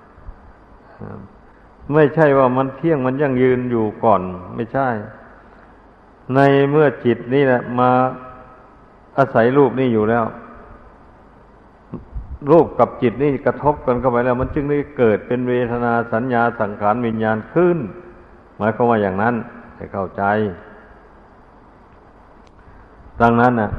[1.93, 4.21] ไม่ใช่ว่ามันเที่ยงมันยั่งยืนอยู่ก่อน
[4.55, 4.87] ไม่ใช่
[6.35, 6.39] ใน
[6.71, 7.89] เมื่อจิตนี่แหละมา
[9.17, 10.25] อาศัยรูปนี่อยู่แล้ว
[12.51, 17.77] รูปกับจิตนี่กระทบกันเข้าไปแล้ว มันจึงได้เกิดเป็นเวทนาสัญญาสังขารวิญญาณขึ้น
[18.57, 19.35] หมายความว่าอย่างนั้น
[19.75, 20.23] ให้เข้าใจ
[23.21, 23.71] ดังนั้นน่ะ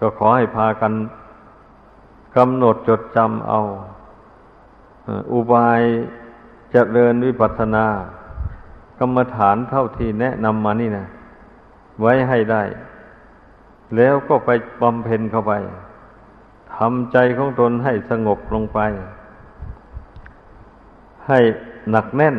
[0.00, 0.92] ก็ขอให้พากัน
[2.36, 3.58] กำหนดจดจำเอา
[5.32, 5.84] อุบายจ
[6.70, 7.86] เจริญวิปัสสนา
[8.98, 11.06] กรรมฐานเท่าที่แนะนำมานี่นะ
[12.00, 12.62] ไว้ให้ได้
[13.96, 14.50] แล้วก็ไป
[14.82, 15.52] บำเพ็ญเข้าไป
[16.76, 18.78] ทำใจของตนให้สงบลงไป
[21.28, 21.40] ให้
[21.90, 22.36] หนักแน่น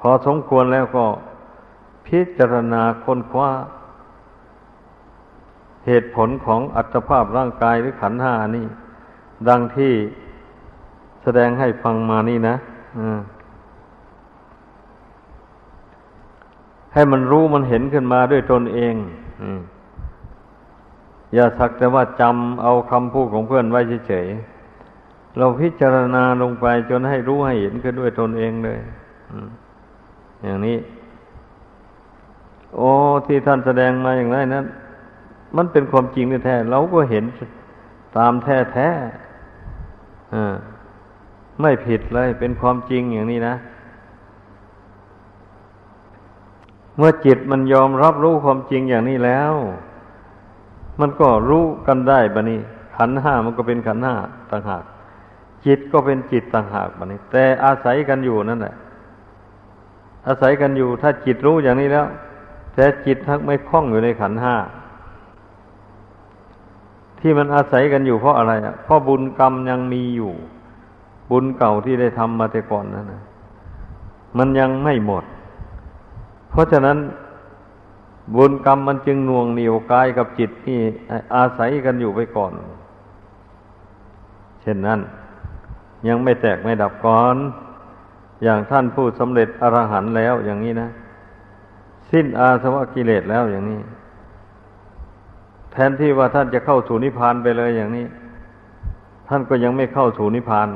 [0.00, 1.04] พอสมควรแล้วก็
[2.06, 3.50] พิจารณาค้นคว้า
[5.86, 8.66] เหตุผลของอัตภาพร่างกายหรือขันห้านี่
[9.48, 9.92] ดังที่
[11.22, 12.56] แสดงให้ฟังมานี่นะ
[16.94, 18.94] ให้มันรู้มันเห็นขึ้นมาด้วยตนเอง
[21.34, 28.78] อย่าสักแต่ว่าจำเอาคำพูดของเพื่อนไว้เฉยๆเราพิจารณาลงไปจนให้รู้ให้เห็นขึ้นด้วยตนเองเลย
[30.44, 30.78] อย่างนี้
[32.76, 32.90] โอ้
[33.26, 34.64] ที่ท่านแสดงมาอย่างไรนั้น
[35.56, 37.24] มันเป็นความจริงแท้เราก็เห็น
[38.16, 38.88] ตามแท้แท้
[41.60, 43.54] ไม่ผิดเลย เป็นความจริงอย่างนี้นะ
[47.00, 49.54] เมื่อจิตมันยอมรับรู้ความจริงอย่างนี้แล้ว
[51.00, 52.60] มันก็รู้กันได้บะนี้
[52.96, 54.14] ขันห้ามันก็เป็นขันห้า
[54.50, 54.84] ต่างหาก
[55.66, 58.74] จิตก็เป็นจิตต่างหากบะนี้ แต่อาศัยกันอยู่นั่นแหละ
[60.26, 62.06] อาศัยกันอยู่ ถ้าจิตรู้อย่างนี้แล้ว
[62.74, 64.56] แต่จิตทักไม่คล้องอยู่ในขันห้า
[67.20, 70.32] ที่มันอาศัยกันอยู่เพราะอะไรอะเพราะบุญกรรมยังมีอยู่
[71.30, 73.22] บุญเก่าที่ได้ทำมาแต่ก่อนนั่นนะ
[74.38, 75.24] มันยังไม่หมด
[76.50, 76.98] เพราะฉะนั้น
[78.34, 80.78] บุญกรรมมันจึงน่วงเหนียวกายกับจิตที่
[81.34, 82.52] อาศัยกันอยู่ไปก่อน
[84.62, 85.00] เช่นนั้น
[86.08, 87.36] ยังไม่แตกไม่ดับก่อน
[88.42, 90.88] อย่างท่านผู้สำเร็จอรหันต์แล้วอย่างนี้นะ
[92.10, 93.80] สิ้นอาสวะกิเลสแล้วอย่างนี้
[95.72, 98.06] แทนที่ว่าท่านจะเข้าสู่นิพพานไปเลยอย่างนี้
[99.28, 100.68] ท่านก็ยังไม่เข้าสู่นิพพาน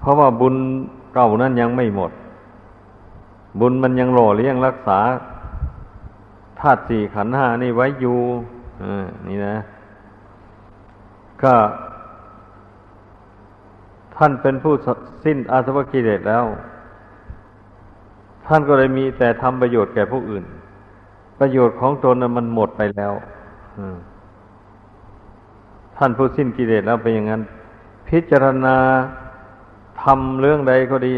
[0.00, 0.54] เพราะว่าบุญ
[1.14, 2.10] เก่านั้นยังไม่หมด
[3.60, 5.00] บุญมันยังหล่อเลี้ยงรักษา
[6.60, 8.18] ธาตุสี่ขันห้านี่ไว้อยู่
[9.28, 9.56] นี่นะ
[11.42, 11.54] ก็
[14.16, 14.74] ท่านเป็นผู้
[15.24, 16.44] สิ้นอาสวะกิเลสแล้ว
[18.46, 20.44] ท่านก็เลยมีแต่ทำประโยชน์แก่ผู้อื่น
[21.38, 23.12] ประโยชน์ของตนนั้นมันหมดไปแล้ว
[25.96, 27.42] ท่านผู้สิ้นกิเลสแล้วเป็นอย่างนั้น
[28.08, 28.76] พิจารณา
[30.02, 31.14] ทำเรื่องใดก็ดี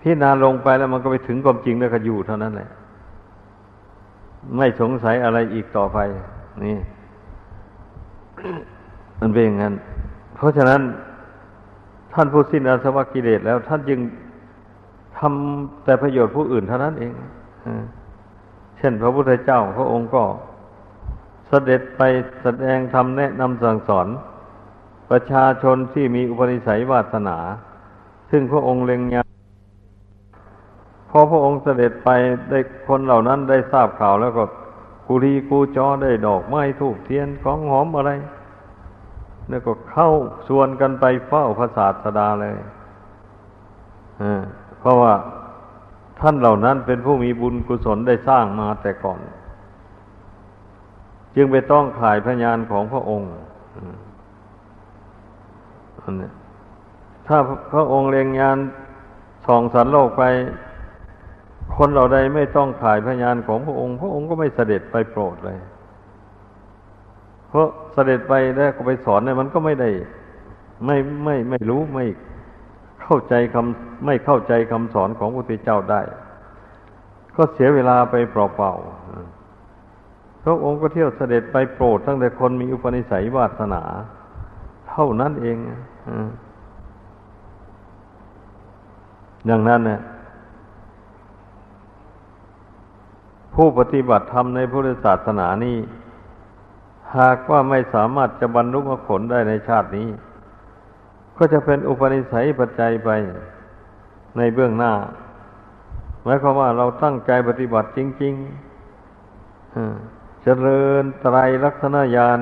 [0.00, 2.70] พิจารณาลงไปแล้วมันก็ไปถึงความจริงแล้วก็อยู่เท่านั้นแหละ
[4.56, 5.98] ไม่สงสัยอะไรอีกต่อไป
[6.64, 6.76] นี่
[9.20, 9.74] มันเป็นอย่างนั้น
[10.36, 10.80] เพราะฉะนั้น
[12.12, 14.00] ท่านผู้สิ้นอาสวะกิเลสแล้ว ท่านจึง
[15.18, 17.12] ทำแต่ประโยชน์ผู้อื่นเท่านั้นเอง
[18.78, 20.22] เช่น พระพุทธเจ้าพระองค์ก็
[21.48, 22.02] เสด็จไป
[22.42, 24.06] แสดงธรรมแนะนำสั่งสอน
[25.10, 27.38] ประชาชนที่มีอุปนิสัยวาสนา
[28.30, 29.16] ซึ่งพระองค์เล็งย
[31.10, 32.08] พอพระองค์เสด็จไป
[32.50, 34.44] ได้คนเหล่านั้นได้ทราบข่าวแล้วก็
[35.06, 38.12] กุรีกูจอได้ดอกไม้ทูบเทียนของหอมอะไร
[39.48, 40.08] แล้วก็เข้า
[40.46, 42.56] ชวนกันไปเฝ้าพระศาสดาเลย
[44.80, 45.12] เพราะว่า
[46.20, 49.20] ท่านเหล่านั้นเป็นผู้มีบุญกุศลได้สร้างมาแต่ก่อน
[51.34, 53.28] จึงไปต้องขายพยานของพระองค์
[57.26, 57.36] ถ้า
[57.72, 58.58] พระองค์เรียงงาน
[59.46, 60.22] ส่องสันโลกไป
[61.76, 65.58] คนเหล่าใดไม่ต้องขายพยานของพระองค์ พระองค์ก็ไม่เสด็จไปโปรดเลย
[67.48, 69.90] เพราะเสด็จไปแล้วก็ไปสอนเนี่ยมันก็ไม่ได้
[70.86, 72.06] ไม่ไม่ไม่รู้ไม่
[73.02, 76.00] เข้าใจคำไม่เข้าใจคำสอนของพระพุทธเจ้าได้
[77.36, 83.82] ก็เสียเวลาไปเปล่าๆพระองค์ก็เที่ยวเสด็จไปโปรด ตั้งแต่คนมีอุปนิสัยวาสนา
[84.90, 85.56] เท่านั้นเอง
[89.46, 90.00] อย่างนั้นเนี่ย
[93.54, 95.78] ผู้ปฏิบัติธรรมในพุทธศาสนานี้
[97.18, 100.08] หากว่าไม่สามารถจะบรรลุมรรคผลได้ในชาตินี้
[101.36, 103.10] ก็จะเป็นอุปนิสัยปัจจัยไป
[104.36, 104.92] ในเบื้องหน้า
[106.22, 112.38] หมายความว่าเราตั้งใจปฏิบัติจริงๆเจริญไตรลักษณญาณ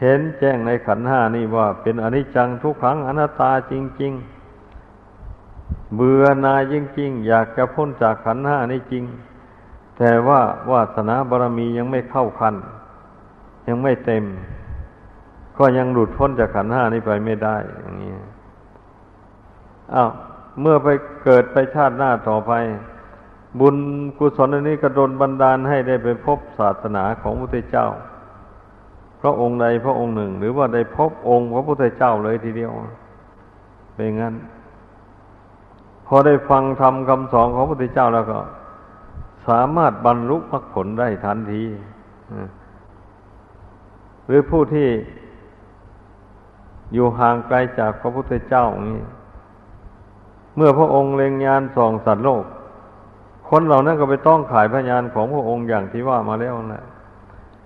[0.00, 4.12] เห็นแจ้งในขันห้านี่ว่าเป็นอนิจจังทุกขังอนัตตาจริง
[5.08, 9.04] ๆ เบื่อนายจริงๆ อยากจะพ้นจากขันห้านี่จริง
[9.98, 12.54] แต่ว่าวาสนาบารมียังไม่เข้าคัน
[13.68, 14.24] ยังไม่เต็ม
[15.58, 18.12] ก็ยังหลุดพ้นจากขันห้านี้ไปไม่ได้ อย่างนี้
[19.94, 20.10] อ้าว
[20.60, 20.88] เมื่อไป
[21.24, 22.52] เกิดไปชาติหน้าต่อไป
[23.60, 23.76] บุญ
[24.18, 27.88] กุศลอันนี้กระโดนบันดาลให้ได้ไปพบศาสนาของพระพุทธเจ้า
[29.20, 32.72] พระองค์ใดพระองค์หนึ่ง หรือว่าได้พบองค์พระพุทธเจ้าเลยทีเดียว
[33.94, 34.34] เป็นงั้น
[36.06, 38.38] พอได้ฟังธรรมคำสอนของพระพุทธเจ้าแล้วก็
[39.48, 41.64] สามารถบรรลุมรรคผลได้ทันที
[44.26, 44.88] หรือผู้ที่
[46.94, 49.00] อยู่ห่างไกลจากพระพุทธเจ้านี้
[50.56, 52.44] เมื่อพระองค์เล็งยานส่องสัตว์โลก
[53.48, 56.84] คนเหล่านั้นก็ไปต้องขายพยานของพระองค์อย่างที่ว่ามาแล้วนะ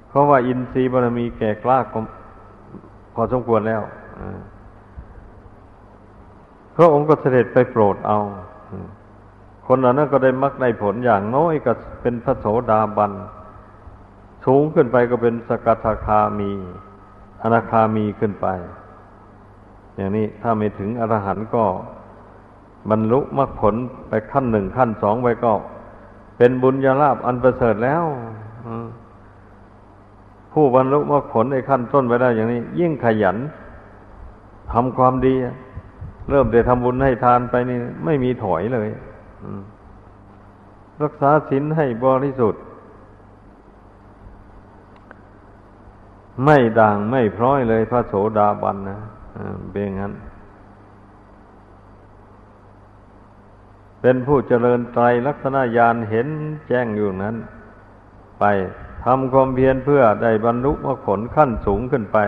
[0.09, 1.79] เพราะว่าอินทรีย์บารมีแก่กล้า
[3.15, 3.83] พอสมควรแล้ว
[6.77, 8.19] พระองค์ก็เสด็จไปโปรดเอา
[9.67, 11.73] คนเหล่านั้นก็ได้มักได้ผลอย่างน้อยก็
[12.03, 13.13] เป็นพระโสดาบัน
[14.45, 16.51] สูงขึ้นไปก็เป็นสกทาคามี
[17.43, 18.47] อนาคามีขึ้นไป
[19.97, 21.65] อย่างนี้ถ้าไม่ถึงอรหันต์ก็
[22.91, 23.75] บรรลุมรรคผล
[24.09, 25.53] ไปขั้นหนึ่งขั้นสองไปก็
[26.37, 28.05] เป็นบุญญาลาภอันประเสริฐแล้ว
[30.53, 33.37] ผู้บรรลุมรรคผลในขั้นต้นไปได้อย่างนี้ ยิ่งขยัน
[34.73, 35.35] ทำความดี
[36.31, 38.89] เริ่มแต่ทำบุญให้ทานไปนี่ ไม่มีถอยเลย
[41.03, 42.63] รักษาศีลให้บริสุทธิ์
[46.45, 48.99] ไม่ด่างไม่พร้อยเลยพระโสดาบันนะ
[49.71, 50.13] เป็นงั้น
[54.01, 56.29] เป็นผู้เจริญไตรลักษณญาณเห็น
[56.69, 57.37] แจ้งอยู่นั้น
[58.41, 58.45] ไป
[59.05, 62.19] ทำความเพียรเพื่อได้บรรลุมรรคผลขั้นสูงขึ้นไป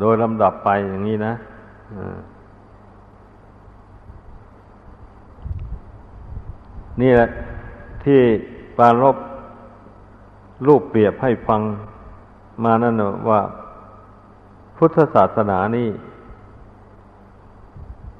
[0.00, 1.34] โดยลำดับไปอย่างนี้นะ
[7.02, 7.28] นี่แหละ
[8.04, 8.20] ที่
[8.78, 9.16] ปารบ
[10.66, 11.60] รูปเปรียบให้ฟัง
[12.64, 12.94] มานั่น
[13.28, 13.40] ว่า
[14.76, 15.88] พุทธศาสนานี่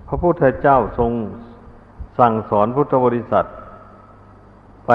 [0.07, 1.12] พระพุทธเจ้าทรง
[2.18, 3.45] สั่งสอนพุทธบริษัท
[4.87, 4.91] ไป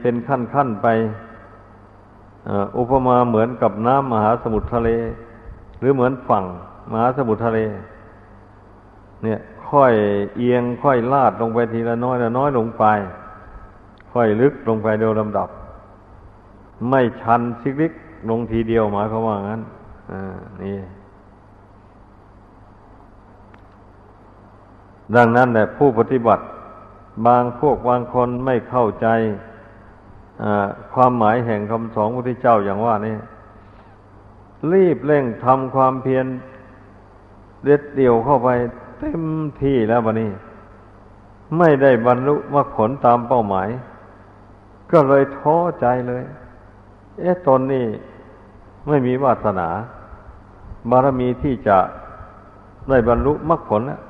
[0.00, 0.86] เป็นขั้นขั้นไป
[2.78, 4.90] อุปมาเหมือนกับน้ำมหาสมุทรทะเล
[5.80, 6.44] หรือเหมือนฝั่ง
[6.90, 7.60] มหาสมุทรทะเล
[9.22, 9.38] เนี่ย
[9.70, 9.92] ค่อย
[10.36, 12.84] เอียงค่อยลาดลงไปทีละน้อยละน้อยลงไป
[14.16, 15.48] ค่อยลึกลงไปโดยลำดับ
[16.88, 17.92] ไม่ชันซิกลิก
[18.30, 19.60] ลงทีเดียวหมายความว่างั้น
[20.12, 20.76] อ่านี่
[25.14, 26.44] ดังนั้นแหละผู้ปฏิบัติ
[27.26, 29.06] บางพวกบางคนไม่เข้าใจ
[30.92, 33.16] ความหมายแห่งคำสอนพระพุทธเจ้าอย่างว่านี่
[34.72, 36.26] รีบเร่งทำความเพียร
[37.64, 38.48] เด็ดเดี่ยวเข้าไป
[38.98, 39.22] เต็ม
[39.62, 40.30] ที่แล้วบะนี้
[41.58, 43.68] ไม่ได้บรรลุมรรคผลตามเป้าหมาย
[44.92, 46.24] ก็เลยท้อใจเลย
[47.18, 47.86] เอ๊ะตนนี่
[48.88, 49.68] ไม่มีวาสนา
[50.90, 51.78] บารมีที่จะ
[52.88, 54.00] ได้บรรลุมรรคผลแล้ว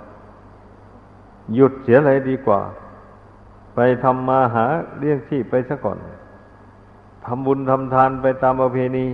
[1.55, 2.61] หยุดเสียเลยดีกว่า
[3.74, 4.66] ไปทำมาหา
[4.99, 5.99] เลี้ยงชีพไปซะก่อน
[7.24, 9.07] ทำบุญทำทานไปตามประเพณี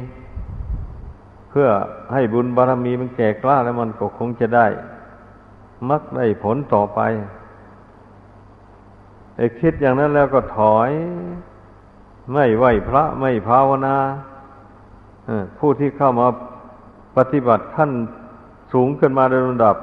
[1.51, 1.69] เพื่อ
[2.13, 4.67] ให้บุญบารรมีมันแก่กล้าแล้วมันก็คงจะได้
[5.89, 7.01] มักได้ผลต่อไป
[9.37, 10.91] ไอ้คิดอย่างนั้นแล้วก็ถอย
[12.33, 13.97] ไม่ไหวพระไม่ภาวนา
[15.59, 16.29] ผู้ที่เข้ามา
[17.17, 17.91] ปฏิบัติขั้น
[18.73, 19.77] สูงขึ้นมาโดยลำดับ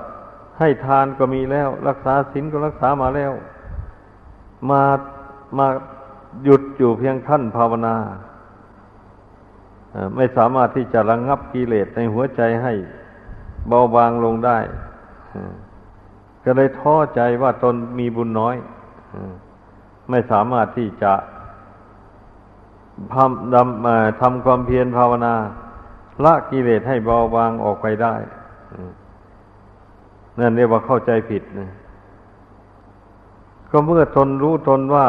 [0.60, 3.32] ให้ทานก็มีแล้ว รักษาศีลก็รักษามาแล้ว
[4.70, 4.84] มา
[5.58, 5.68] มา
[6.44, 7.96] หยุดอยู่เพียงขั้นภาวนา
[10.16, 12.74] ไม่สามารถที่จะระงงับกิเลสในหัวใจให้
[13.68, 14.58] เบาบางลงได้
[16.44, 18.56] ก็เลยท้อใจว่าตนมีบุญน้อย
[20.10, 21.14] ไม่สามารถที่จะ
[23.14, 25.36] ทำดำทำความเพียรภาวนา
[26.24, 28.16] ละกิเลสให้เบาบางออกไปได้
[30.40, 31.70] นั่นเรียกว่าเข้าใจผิดนะ
[33.72, 35.08] ก็เมื่อตนรู้ตนว่า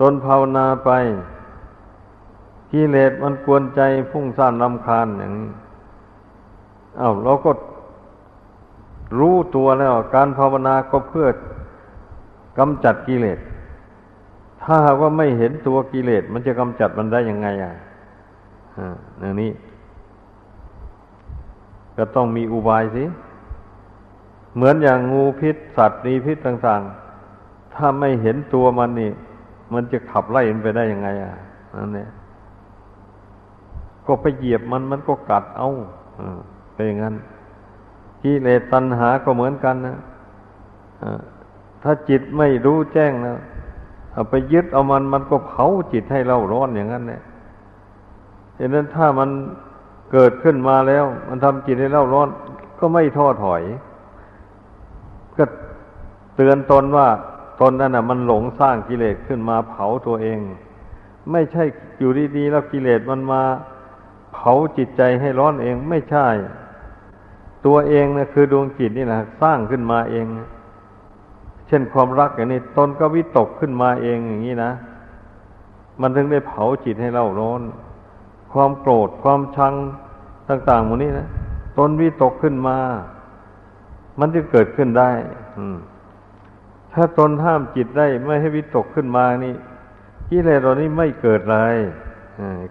[0.00, 0.90] ตนภาวนาไป
[2.72, 3.80] กิเลสมันกวนใจ
[4.10, 5.50] พุ่งซ่านลำคาญอย่างนี้
[7.00, 7.50] อา้าวเราก็
[9.18, 11.26] รู้ตัวแล้ว การภาวนาก็เพื่อ
[12.58, 13.38] กำจัดกิเลส
[14.64, 17.74] ถ้าหากว่าไม่เห็นตัวกิเลสมันจะกำจัดมันได้ยังไงอะ
[19.20, 19.50] อย่างนี้
[21.96, 23.04] ก็ต้องมีอุบายสิ
[24.54, 26.82] เหมือนอย่างงูพิษสัตว์นีพิษต่าง
[27.28, 29.10] ๆ ถ้าไม่เห็นตัวมันนี่
[29.72, 31.34] มันจะขับไล่มันไปได้ยังไง อะ
[31.76, 32.08] นั่นเนี่ย
[34.06, 35.68] ก็ไปเหยียบมันมันก็กัดเอา
[36.74, 37.14] เป็นอย่างนั้น
[38.22, 39.96] กิเลสตัณหาก็เหมือนกันนะ
[41.82, 47.22] ถ้าจิตไม่รู้แจ้งแนะเอาไปยึดเอามันมันก็เผาจิตให้เราร้อนอย่างนั้นเนี่ย
[48.58, 49.30] ดังนั้นถ้ามัน
[50.12, 52.28] เกิดขึ้นมาแล้ว มันทำจิตให้เราร้อน
[52.78, 53.62] ก็ไม่ท้อถอย
[55.36, 55.44] ก็
[56.36, 57.08] เตือนตนว่า
[57.60, 60.38] ตนนั่นน่ะ มันหลงสร้างกิเลสขึ้นมาเผาตัวเอง
[61.32, 61.64] ไม่ใช่
[61.98, 63.42] อยู่ดีๆแล้วกิเลสมันมา
[64.34, 66.26] เผาจิตใจให้ร้อนเองไม่ใช่
[67.66, 74.72] ตัวเองนะคือดวงจิตนี่แหละสร้างขึ้นมาเองเช่นความรักอย่างนี้ตนก็วิตกขึ้นมาเองอย่างนี้นะ
[76.00, 77.60] มันถึงได้เผาจิตให้เราร้อน
[78.52, 79.74] ความโกรธความชัง
[80.48, 81.28] ต่างๆหมดนี้นะ
[81.78, 82.78] ตนวิตกขึ้นมา
[84.20, 85.10] มันจะเกิดขึ้นได้
[86.92, 89.54] ถ้าตนห้ามจิตได้ไม่ให้วิตกขึ้นมานี่
[90.28, 91.76] กิเลสเหล่านี้ไม่เกิดเลย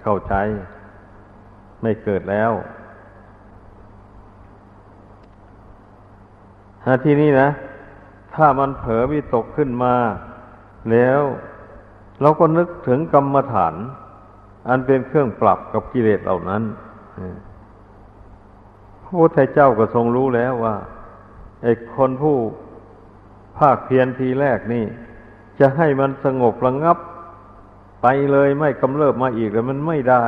[0.04, 0.34] เข้าใจ
[1.82, 2.52] ไม่เกิดแล้ว
[7.04, 7.50] ทีนี้นะ
[8.36, 9.96] ถ้ามันเผลอวิตกขึ้นมา
[10.92, 11.22] แล้ว
[12.22, 13.74] เราก็นึกถึงกรรมฐาน
[14.70, 16.64] อันเป็นเครื่องปรับกับกิเลสเหล่านั้น
[19.02, 20.76] พระพุทธเจ้าก็ทรงรู้แล้วว่า
[21.64, 22.38] ไอ้คนผู้
[23.58, 24.86] ภาคเพียรทีแรกนี่
[25.60, 26.98] จะให้มันสงบระงับ
[28.02, 30.26] ไปเลยไม่กำเริบมาอีกแล้วมันไม่ได้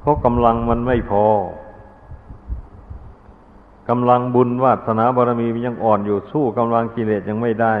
[0.00, 1.26] เพราะกำลังมันไม่พอ
[3.88, 7.74] กำลังบุญวาสนาบารมียังอ่อนอยู่สู้กำลังกิเลสยังไม่ได้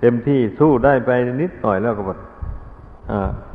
[0.00, 1.10] เต็มที่สู้ได้ไป
[1.42, 2.18] นิดหน่อยแล้วก็แบบ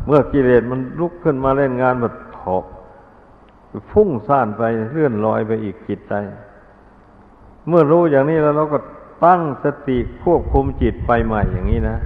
[0.05, 2.65] เมื่อกิเลสมันลุกขึ้นมาเล่นงานแบบถอก
[3.91, 6.13] ฟุ้งซ่านไปเลื่อนลอยไปอีกจิตใจ
[7.67, 8.79] เมื่อรู้อย่างนี้แล้วเราก็
[9.25, 11.97] ตั้งสติควบคุมจิตไปใหม่อย่างนี้นะ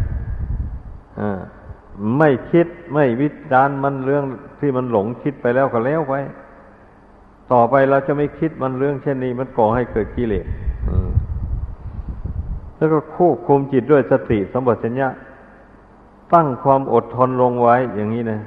[2.17, 4.23] ไม่คิดไม่วิจารณ์มันเรื่อง
[4.59, 6.13] ที่มันหลงคิดไปแล้วก็แล้วไป
[7.51, 10.45] ต่อไปเราจะไม่คิดมันเรื่องเช่นนี้ มันก่อให้เกิดกิเลส
[12.75, 15.07] แล้วก็ควบคุมจิตด้วยสติสมบัติสัญญา
[16.33, 18.39] ตั้งความอดทนลงไว้อย่างนี้นะ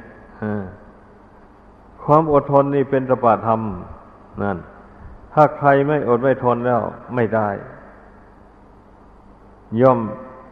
[2.05, 3.61] ความอดทนนี่เป็นสปาธรรม
[4.43, 4.59] นั่น
[5.33, 6.81] ถ้าใครไม่อดไม่ทนแล้ว
[7.15, 7.49] ไม่ได้
[9.81, 9.99] ย่อม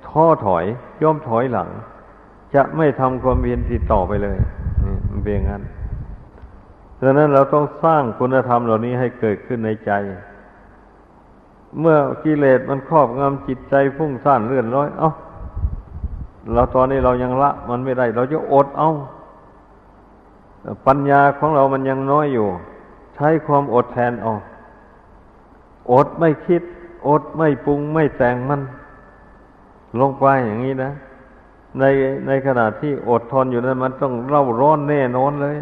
[0.08, 0.64] ท้อถอย
[1.02, 1.68] ย่อมถอยหลัง
[2.54, 4.36] จะไม่ทำความเพียรติดต่อไปเลย
[4.84, 5.62] นี่มันเป็นอย่างนั้น
[7.02, 9.92] ดังนั้นเราต้องสร้างคุณธรรมเหล่านี้ให้เกิดขึ้นในใจ
[11.80, 15.10] เมื่อกิเลสมันครอบงำจิตใจฟุ้งซ่านเลื่อนร้อย เอา้า
[16.52, 18.90] เราตอนนี้เรายังละ มันไม่ได้ เราจะอดเอา
[20.86, 22.48] ปัญญาของเรามันยังน้อยอยู่
[23.14, 24.32] ใช้ความอดแทนเอา
[25.92, 26.62] อดไม่คิด
[27.08, 28.60] อดไม่ปรุงไม่แต่งมัน
[30.00, 30.90] ลงไปอย่างนี้นะ
[31.78, 31.84] ใน
[32.26, 35.56] ในขณะที่อดทนอยู่นั้นมันต้องเล่าร้อนแน่นอนเลย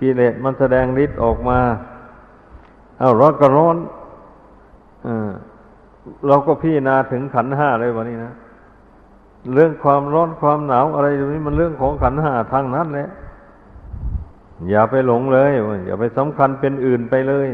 [0.00, 1.58] กิเลสมันแสดงฤทธิ์ออกมา
[2.98, 3.76] เอาร้อนก็ร้อน
[5.06, 5.08] อ
[6.26, 8.32] เราก็พี่นาถึงขันห้าเลยวันนี้นะ
[9.54, 13.08] เรื่องความร้อนความหนาวอะไรตรงนี้มันเรื่องของขันห้าทางนั้นแหละ
[14.70, 15.50] อย่าไปหลงเลย
[15.86, 17.46] อย่าไปสำคัญเป็นอื่นไปเลย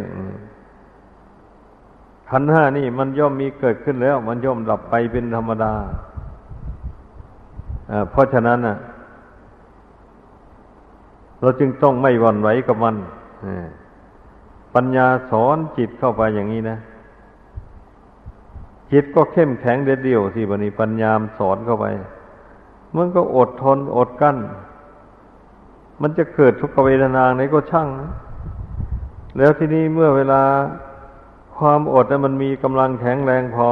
[2.31, 5.75] ขันห้านี่มันย่อมมีเกิดขึ้นแล้ว มันย่อมดับไปเป็นธรรมดา
[8.11, 8.77] เพราะฉะนั้นน่ะ
[11.41, 12.97] เราจึงต้องไม่หวั่นไหวกับมัน
[14.75, 16.79] ปัญญาสอนจิตเข้าไปอย่างนี้นะ
[18.93, 21.87] จิตก็เข้มแข็งเด็ดเดี่ยวสิบันนี้ปัญญามสอนเข้าไป
[22.97, 24.37] มันก็อดทนอดกั้น
[26.03, 28.13] มันจะเกิดทุกขเวทนาไหนก็ช่างนะ
[29.39, 30.43] แล้วที่นี้เมื่อเวลา
[31.57, 33.71] ความอดนั้นมันมีกำลังแข็งแรงพอ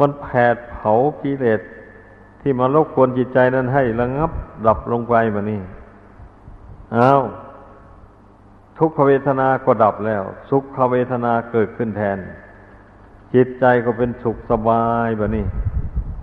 [0.00, 1.60] มันแผดเผากิเลส
[2.40, 4.30] ที่มาลบกวนจิตใจนั้นให้ระงับ
[4.66, 5.60] ดับลงไปแบบนี้
[6.96, 7.22] อ้าว
[8.78, 12.18] ทุกขเวทนาก็ดับแล้ว สุขเวทนาเกิดขึ้นแทน
[13.34, 15.44] จิตใจก็เป็นสุขสบายแบบนี้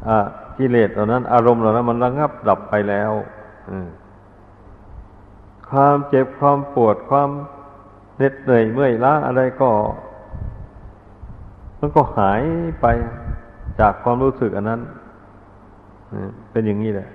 [0.07, 0.17] อ่า
[0.57, 3.11] กิเลสเหล่านั้น อารมณ์เหล่านั้นมันระงับดับไปแล้ว
[5.69, 7.30] ความเจ็บความปวดความ
[8.17, 9.69] เหน็ดเหนื่อยเมื่อยล้าอะไรก็
[11.80, 12.41] มันก็หาย
[12.82, 12.86] ไป
[13.80, 14.82] จากความรู้สึกอันนั้น
[16.51, 17.09] เป็นอย่างนี้แหละ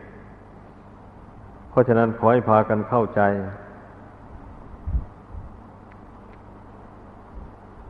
[1.76, 3.20] ราะฉะนั้นขอให้พากันเข้าใจ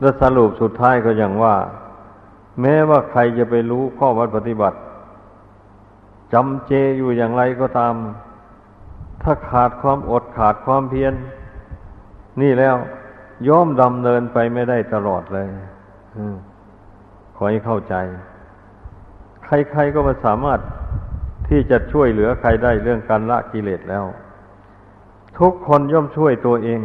[0.00, 1.56] และสรุปสุดท้ายก็อย่างว่า
[2.60, 4.78] แม้ว่าใครจะไปรู้ข้อวัดปฏิบัติ
[6.32, 7.94] จำเจอยู่อย่างไรก็ตาม
[9.22, 11.14] ถ้าขาดความอดขาดความเพียร
[12.42, 12.76] นี่แล้ว
[13.48, 15.48] ย่อมดำเนินไปไม่ได้ตลอดเลย
[16.16, 16.18] อ
[17.36, 17.94] ขอให้เข้าใจ
[19.44, 20.60] ใครๆก็มาสามารถ
[21.48, 24.04] ที่จะช่วยเหลือใครได้เรื่องการละกิเลสแล้ว
[25.38, 26.80] ทุกคนย่อมช่วยตัวเอง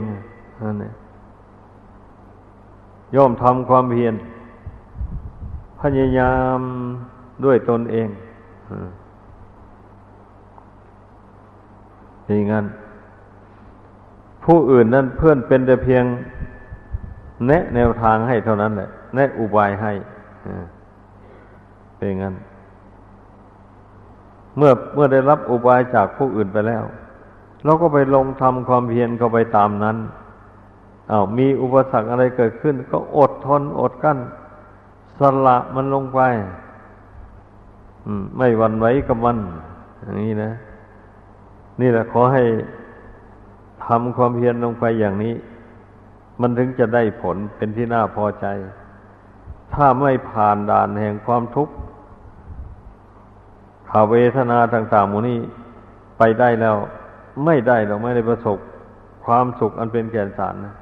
[0.64, 0.94] นั่นเอง
[3.16, 4.16] ย่อมทำความเพียร
[5.80, 6.60] พยายาม
[7.46, 8.08] ด้วยตนเอง
[12.26, 12.66] อย่างนั้น
[14.46, 16.04] ผู้อื่นนั้นเพื่อนเป็นแต่เพียง
[17.48, 19.92] แนะแนวทางให้เท่านั้นแหละ แนะอุบายให้
[21.98, 22.34] เป็นงั้น
[24.58, 26.84] เมื่อเมื่อได้รับอุบายจากผู้อื่นไปแล้ว
[27.64, 29.98] เราก็ไปลงทำความเพียรเข้าไปตามนั้น
[31.12, 34.20] อา้าวมีอุปสรรคอะไรเกิดขึ้น ก็อดทนอดกั้น
[35.20, 36.20] สละมันลงไป
[38.38, 39.38] ไม่หวั่นไหวกับมัน
[40.02, 40.52] อย่างนี้นะ
[41.82, 42.44] นี่แหละขอให้
[43.86, 45.34] ทำความเพียรลงไปอย่างนี้
[46.42, 48.46] มันถึงจะได้ผลเป็นที่น่าพอใจ
[49.74, 51.74] ถ้าไม่ผ่านด่านแห่งความทุกข์
[53.92, 55.40] ขาเวทนาต่างๆมูนี้
[56.18, 56.76] ไปได้แล้ว
[57.46, 58.58] ไม่ได้เราไม่ได้ประสบ
[59.26, 60.74] ความสุขอันเป็นแก่นสารนะ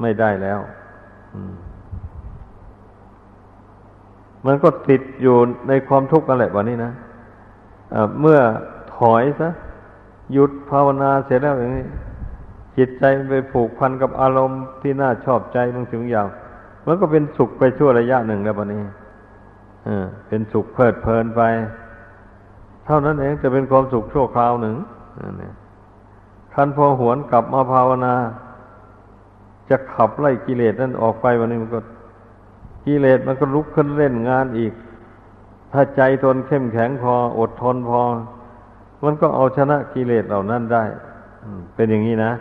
[0.00, 0.58] ไม่ได้แล้ว
[4.46, 5.36] มันก็ติดอยู่
[5.68, 8.38] ในความทุกข์กันแหละวันนี้นะะเมื่อ
[8.96, 9.48] ถอยซะ
[10.32, 11.86] หยุดภาวนาเสร็จแล้วอย่างนี้
[12.76, 16.28] จิตใจไปผูกพันกับอารมณ์ที่น่าชอบใจบางสิ่งอย่าง
[16.86, 18.80] มันก็เป็นสุขไปชั่วระยะหนึ่งแล้วปนี้
[20.28, 21.42] เป็นสุขเพลิดเพลินไป
[22.88, 24.76] เท่านั้นเองจะเป็นความสุขชั่วคราวหนึ่ง
[26.54, 28.14] คันพอหวนกลับมาภาวนา
[29.70, 31.80] จะขับไล่กิเลสนั่นออกไปวันนี้มันก็
[32.86, 34.72] กิเลสมันก็ลุกขึ้นเล่นงานอีก
[35.72, 38.00] ถ้าใจทนเข้มแข็งพออดทนพอ
[39.04, 40.84] มันก็เอาชนะกิเลสเหล่านั้นได้
[41.74, 42.32] เป็นอย่างนี้นะ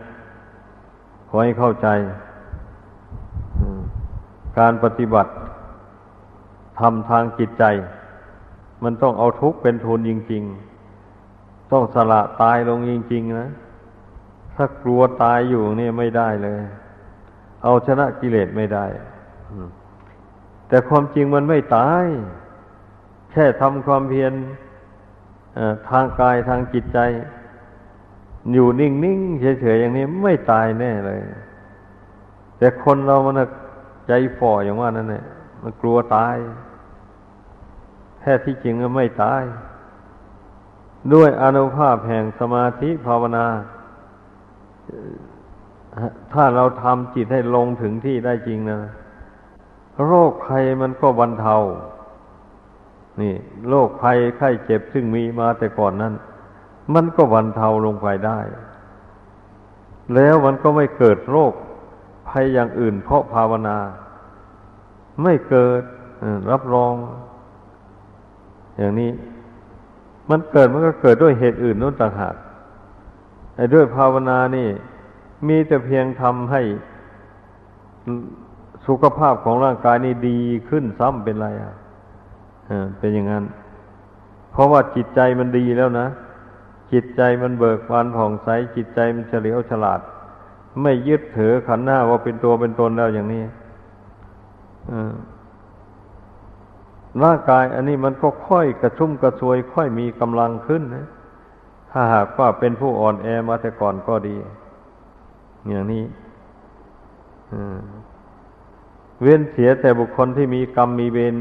[1.30, 1.88] ขอให้เข้าใจ
[4.60, 5.32] การปฏิบัติ
[6.80, 7.64] ทำทางจิตใจ
[8.84, 10.44] มันต้องเอาทุกข์เป็นทุนจริง
[11.08, 13.50] ๆ ต้องสละตายลงจริง ๆ นะ
[14.56, 16.60] ถ้ากลัวตายอยู่นี่ไม่ได้เลย
[17.64, 18.86] เอาชนะกิเลสไม่ได้
[20.68, 22.06] แต่ความจริงมันไม่ตาย
[23.32, 24.34] แค่ทำความเพียร
[25.90, 27.00] ทางกายทางจิตใจ
[28.54, 31.20] อยู่นิ่งๆเฉยๆอย่างนี้ไม่ตายแน่เลย
[32.58, 33.42] แต่คนเรามัน
[34.08, 35.24] ใจฝ่ออย่างว่านั่นแหละ
[35.64, 36.36] มันกลัวตาย
[38.22, 39.44] แท้ที่จริงก็ไม่ตาย
[41.14, 43.46] ด้วยอนุภาพแห่งสมาธิภาวนา
[46.34, 48.80] ถ้าเราทำจิตให้ลงถึงที่ได้จริงนะ
[50.06, 51.56] โรคภัยมันก็บรรเทา
[53.22, 53.36] นี่
[53.70, 56.14] โรคภัยไข้เจ็บซึ่งมีมาแต่ก่อนนั้น
[56.94, 58.40] มันก็บรรเทาลงไปได้
[60.16, 61.54] แล้วมันก็ไม่เกิดโรค
[62.30, 63.78] ภัยอย่างอื่นเพราะภาวนา
[65.24, 65.82] ไม่เกิด
[66.52, 66.94] รับรอง
[68.78, 69.10] อย่างนี้
[70.30, 72.36] มันเกิดมันก็เกิดด้วยเหตุอื่นนู้นต่างหาก
[73.56, 74.68] ไอ้ด้วยภาวนานี่
[75.48, 76.62] มีแต่เพียงทำให้
[78.88, 81.74] สุขภาพของร่างกายนี่ดีขึ้นซ้ำเป็นไรอะ
[83.00, 83.44] เป็นอย่างนั้น
[84.52, 86.08] เพราะว่าจิตใจมันดีแล้วนะ
[86.94, 90.00] จิตใจมันเบิกบานผ่องใส จิตใจมันเฉลียวฉลาด
[90.82, 93.44] ไม่ยึดถือขันหน้าว่าเป็นตัวเป็นตนแล้วอย่างนี้
[94.92, 94.94] อ
[97.24, 101.08] ร่างกายอันนี้มันก็ค่อยกระชุ่มกระชวย ค่อยมีกำลังขึ้นนะ
[101.92, 104.36] ถ้าหากว่าเป็นผู้อ่อนแอมาแต่ก่อนก็ดี
[105.68, 106.04] อย่างนี้
[109.22, 111.36] เว้นเสียแต่บุคคลที่มีกรรมมีเวร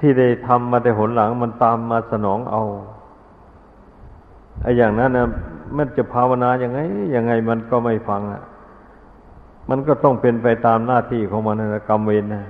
[0.00, 2.62] ที่ได้ทำมาแต่หนหลังมันตามมาสนองเอา
[4.62, 5.26] ไอ้อย่างนั้นนะ
[5.76, 6.78] มันจะภาวนาอย่างไง
[7.14, 8.42] ยังไงมันก็ไม่ฟังอะ
[9.70, 12.44] มันก็ต้องเป็นไปตามหน้าที่ของมันนะกรรมเวรนะ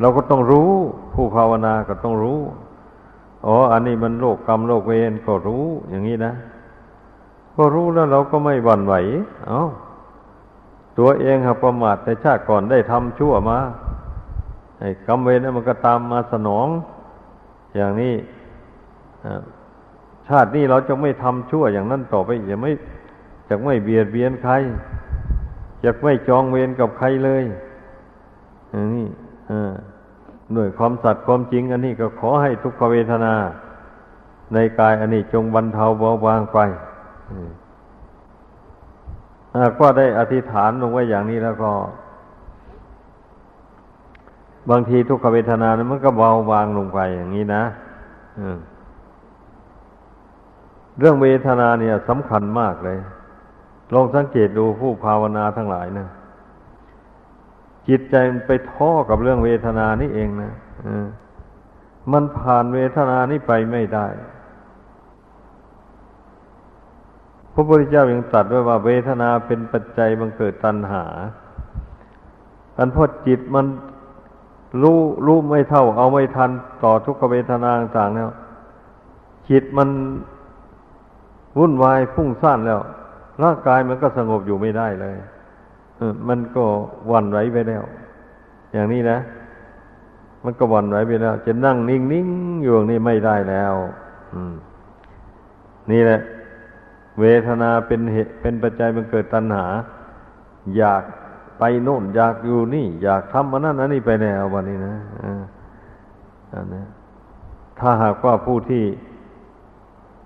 [0.00, 0.70] เราก็ต้องรู้
[1.14, 2.40] ผู้ภาวนาก็ต้องรู้
[3.46, 6.32] อ๋ออันนี้มันโลกกรรมโลกเวรก็รู้อย่างนี้นะ
[7.56, 8.94] ก็รู้แล้วเราก็ไม่หวั่นไหว
[9.46, 9.62] เอา้า
[10.98, 13.58] ตัวเองหักประมาทแต่ชาติก่อนได้ทำชั่วมา
[14.80, 16.68] ไอ้กรรมเวรนั้นมันก็ตามมาสนอง
[17.76, 18.14] อย่างนี้
[20.28, 22.72] ชาตินี้เราจะไม่ทำชั่วอย่างนั้นต่อไปจะไม่
[23.48, 24.54] จะไม่เบียดเบียนใคร
[25.84, 27.44] จะไม่จองเวรกับใครเลย
[28.70, 29.06] อย่างนี้
[30.56, 33.34] ด้วยความสัตย์ความจริง อันนี้ก็ขอให้ทุกขเวทนา
[34.54, 36.58] ในกายอันนี้จงบรรเทาเบาบางไป
[39.80, 41.70] ก็ได้อธิษฐานลงไว้อย่างนี้แล้วก็
[44.70, 47.62] บางทีทุกขเวทนานั้นมันก็เบาบางลงไปอย่างนี้นะ
[50.98, 52.98] เรื่องเวทนาเนี่ยสำคัญมากเลย
[53.94, 56.08] ลองสังเกตดูผู้ภาวนาทั้งหลายนะ
[57.88, 60.52] จิตใจมันไปท้อกับเรื่องเวทนานี่เองนะ
[62.12, 64.06] มันผ่านเวทนานี่ไปไม่ได้
[67.52, 71.04] พระพุทธเจ้ายังตรัสไว้ว่าเวทนาเป็นปัจจัยบังเกิดตัณหา
[72.76, 73.66] อันพอจิตมัน
[74.82, 76.50] รู้รู้ไม่เท่า เอาไม่ทัน
[76.84, 78.30] ต่อทุกขเวทนาต่างๆแล้ว
[79.50, 79.88] จิตมัน
[81.58, 82.80] วุ่นวายพุ่งซ่านแล้ว
[83.42, 85.16] ร่างกายมันก็สงบอยู่ไม่ได้เลย
[86.28, 86.64] มันก็
[87.10, 87.82] วันไหวไปแล้ว
[88.72, 89.18] อย่างนี้นะ
[90.44, 93.74] มันก็วันไหวไปแล้ว จะนั่งนิ่งๆอยู่นี่ไม่ได้แล้ว
[94.34, 94.54] อืม
[95.90, 96.20] นี่แหละ
[97.20, 99.66] เวทนาเป็นเหตุเป็นปัจจัยมันเกิดตัณหา
[100.76, 101.02] อยาก
[101.58, 104.94] ไปโน่น อยากอยู่นี่ อยากทำมันนั่นอันนี้ไปแนววันนี้นะ
[106.54, 106.84] อันนี้
[107.78, 108.84] ถ้าหากว่าผู้ที่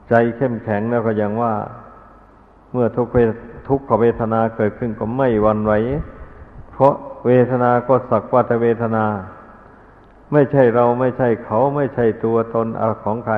[0.08, 1.54] ใจเข้มแข็งแล้วก็ยังว่า
[2.72, 3.18] เมื่อทุกเว
[3.68, 5.72] ทุกขเวทนาเกิดขึ้นก็ไม่วันไหว
[6.70, 6.94] เพราะ
[7.26, 9.04] เวทนาก็สักว่าแต่เวทนา
[10.32, 13.34] ไม่ใช่เราไม่ใช่เขาไม่ใช่ตัวตนอของใคร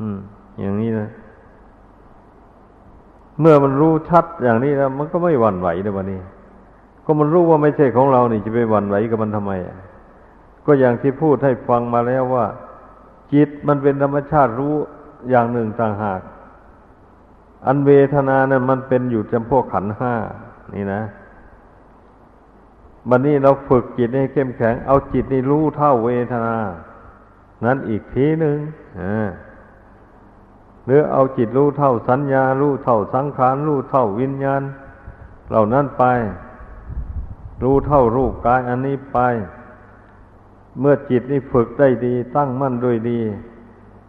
[0.00, 0.18] อืม
[0.60, 1.08] อย่างนี้นะ
[3.40, 6.20] เมื่อมันรู้ชัดอย่างนี้แล้วมันก็ไม่หวั่นไหวในวันนี้
[7.04, 9.52] ก็มันรู้ว่าไม่ใช่ของเรานี่จะไปหวั่นไหวกับมันทำไม
[10.66, 12.46] ก็อย่างที่พูดให้ฟังมาแล้วว่า
[13.32, 14.74] จิตมันเป็นธรรมชาติรู้
[15.30, 16.20] อย่างหนึ่งต่างหาก
[17.66, 20.14] อันเวทนานะ่ะมันเป็นอยู่จำพวกขันห้า
[20.74, 21.02] นี่นะ
[23.08, 26.56] บันนี้เราฝึกจิตให้เข้มแข็ง เอาจิตนี่รู้เท่าเวทนา
[27.64, 28.56] นั้นอีกทีหนึ่ง
[29.00, 29.28] อ่า
[30.86, 34.62] หรือเอาจิตรู้เท่าสัญญา รู้เท่าสังขาร รู้เท่าวิญญาณ
[35.50, 36.04] เหล่านั้นไป
[37.62, 39.18] รู้เท่ารูปกายอันนี้ไป
[40.80, 43.20] เมื่อจิตนี่ฝึกได้ดี ตั้งมั่นด้วยดี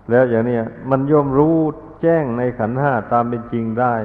[0.09, 0.57] แล้วอย่างนี้
[0.89, 1.57] มันย่อมรู้
[2.01, 3.95] แจ้งในขันห้าตามเป็นจริงได้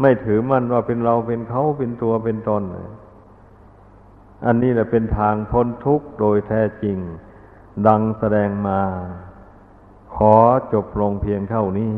[0.00, 2.62] ไม่ถือมันว่าเป็นเราเป็นเขาเป็นตัวเป็นตน
[4.46, 6.98] อันนี้แหละเป็นทางพ้นทุกข์โดยแท้จริง
[7.86, 8.80] ดังแสดงมา
[10.16, 10.36] ขอ
[10.72, 11.94] จบลงเพียงเท่านี้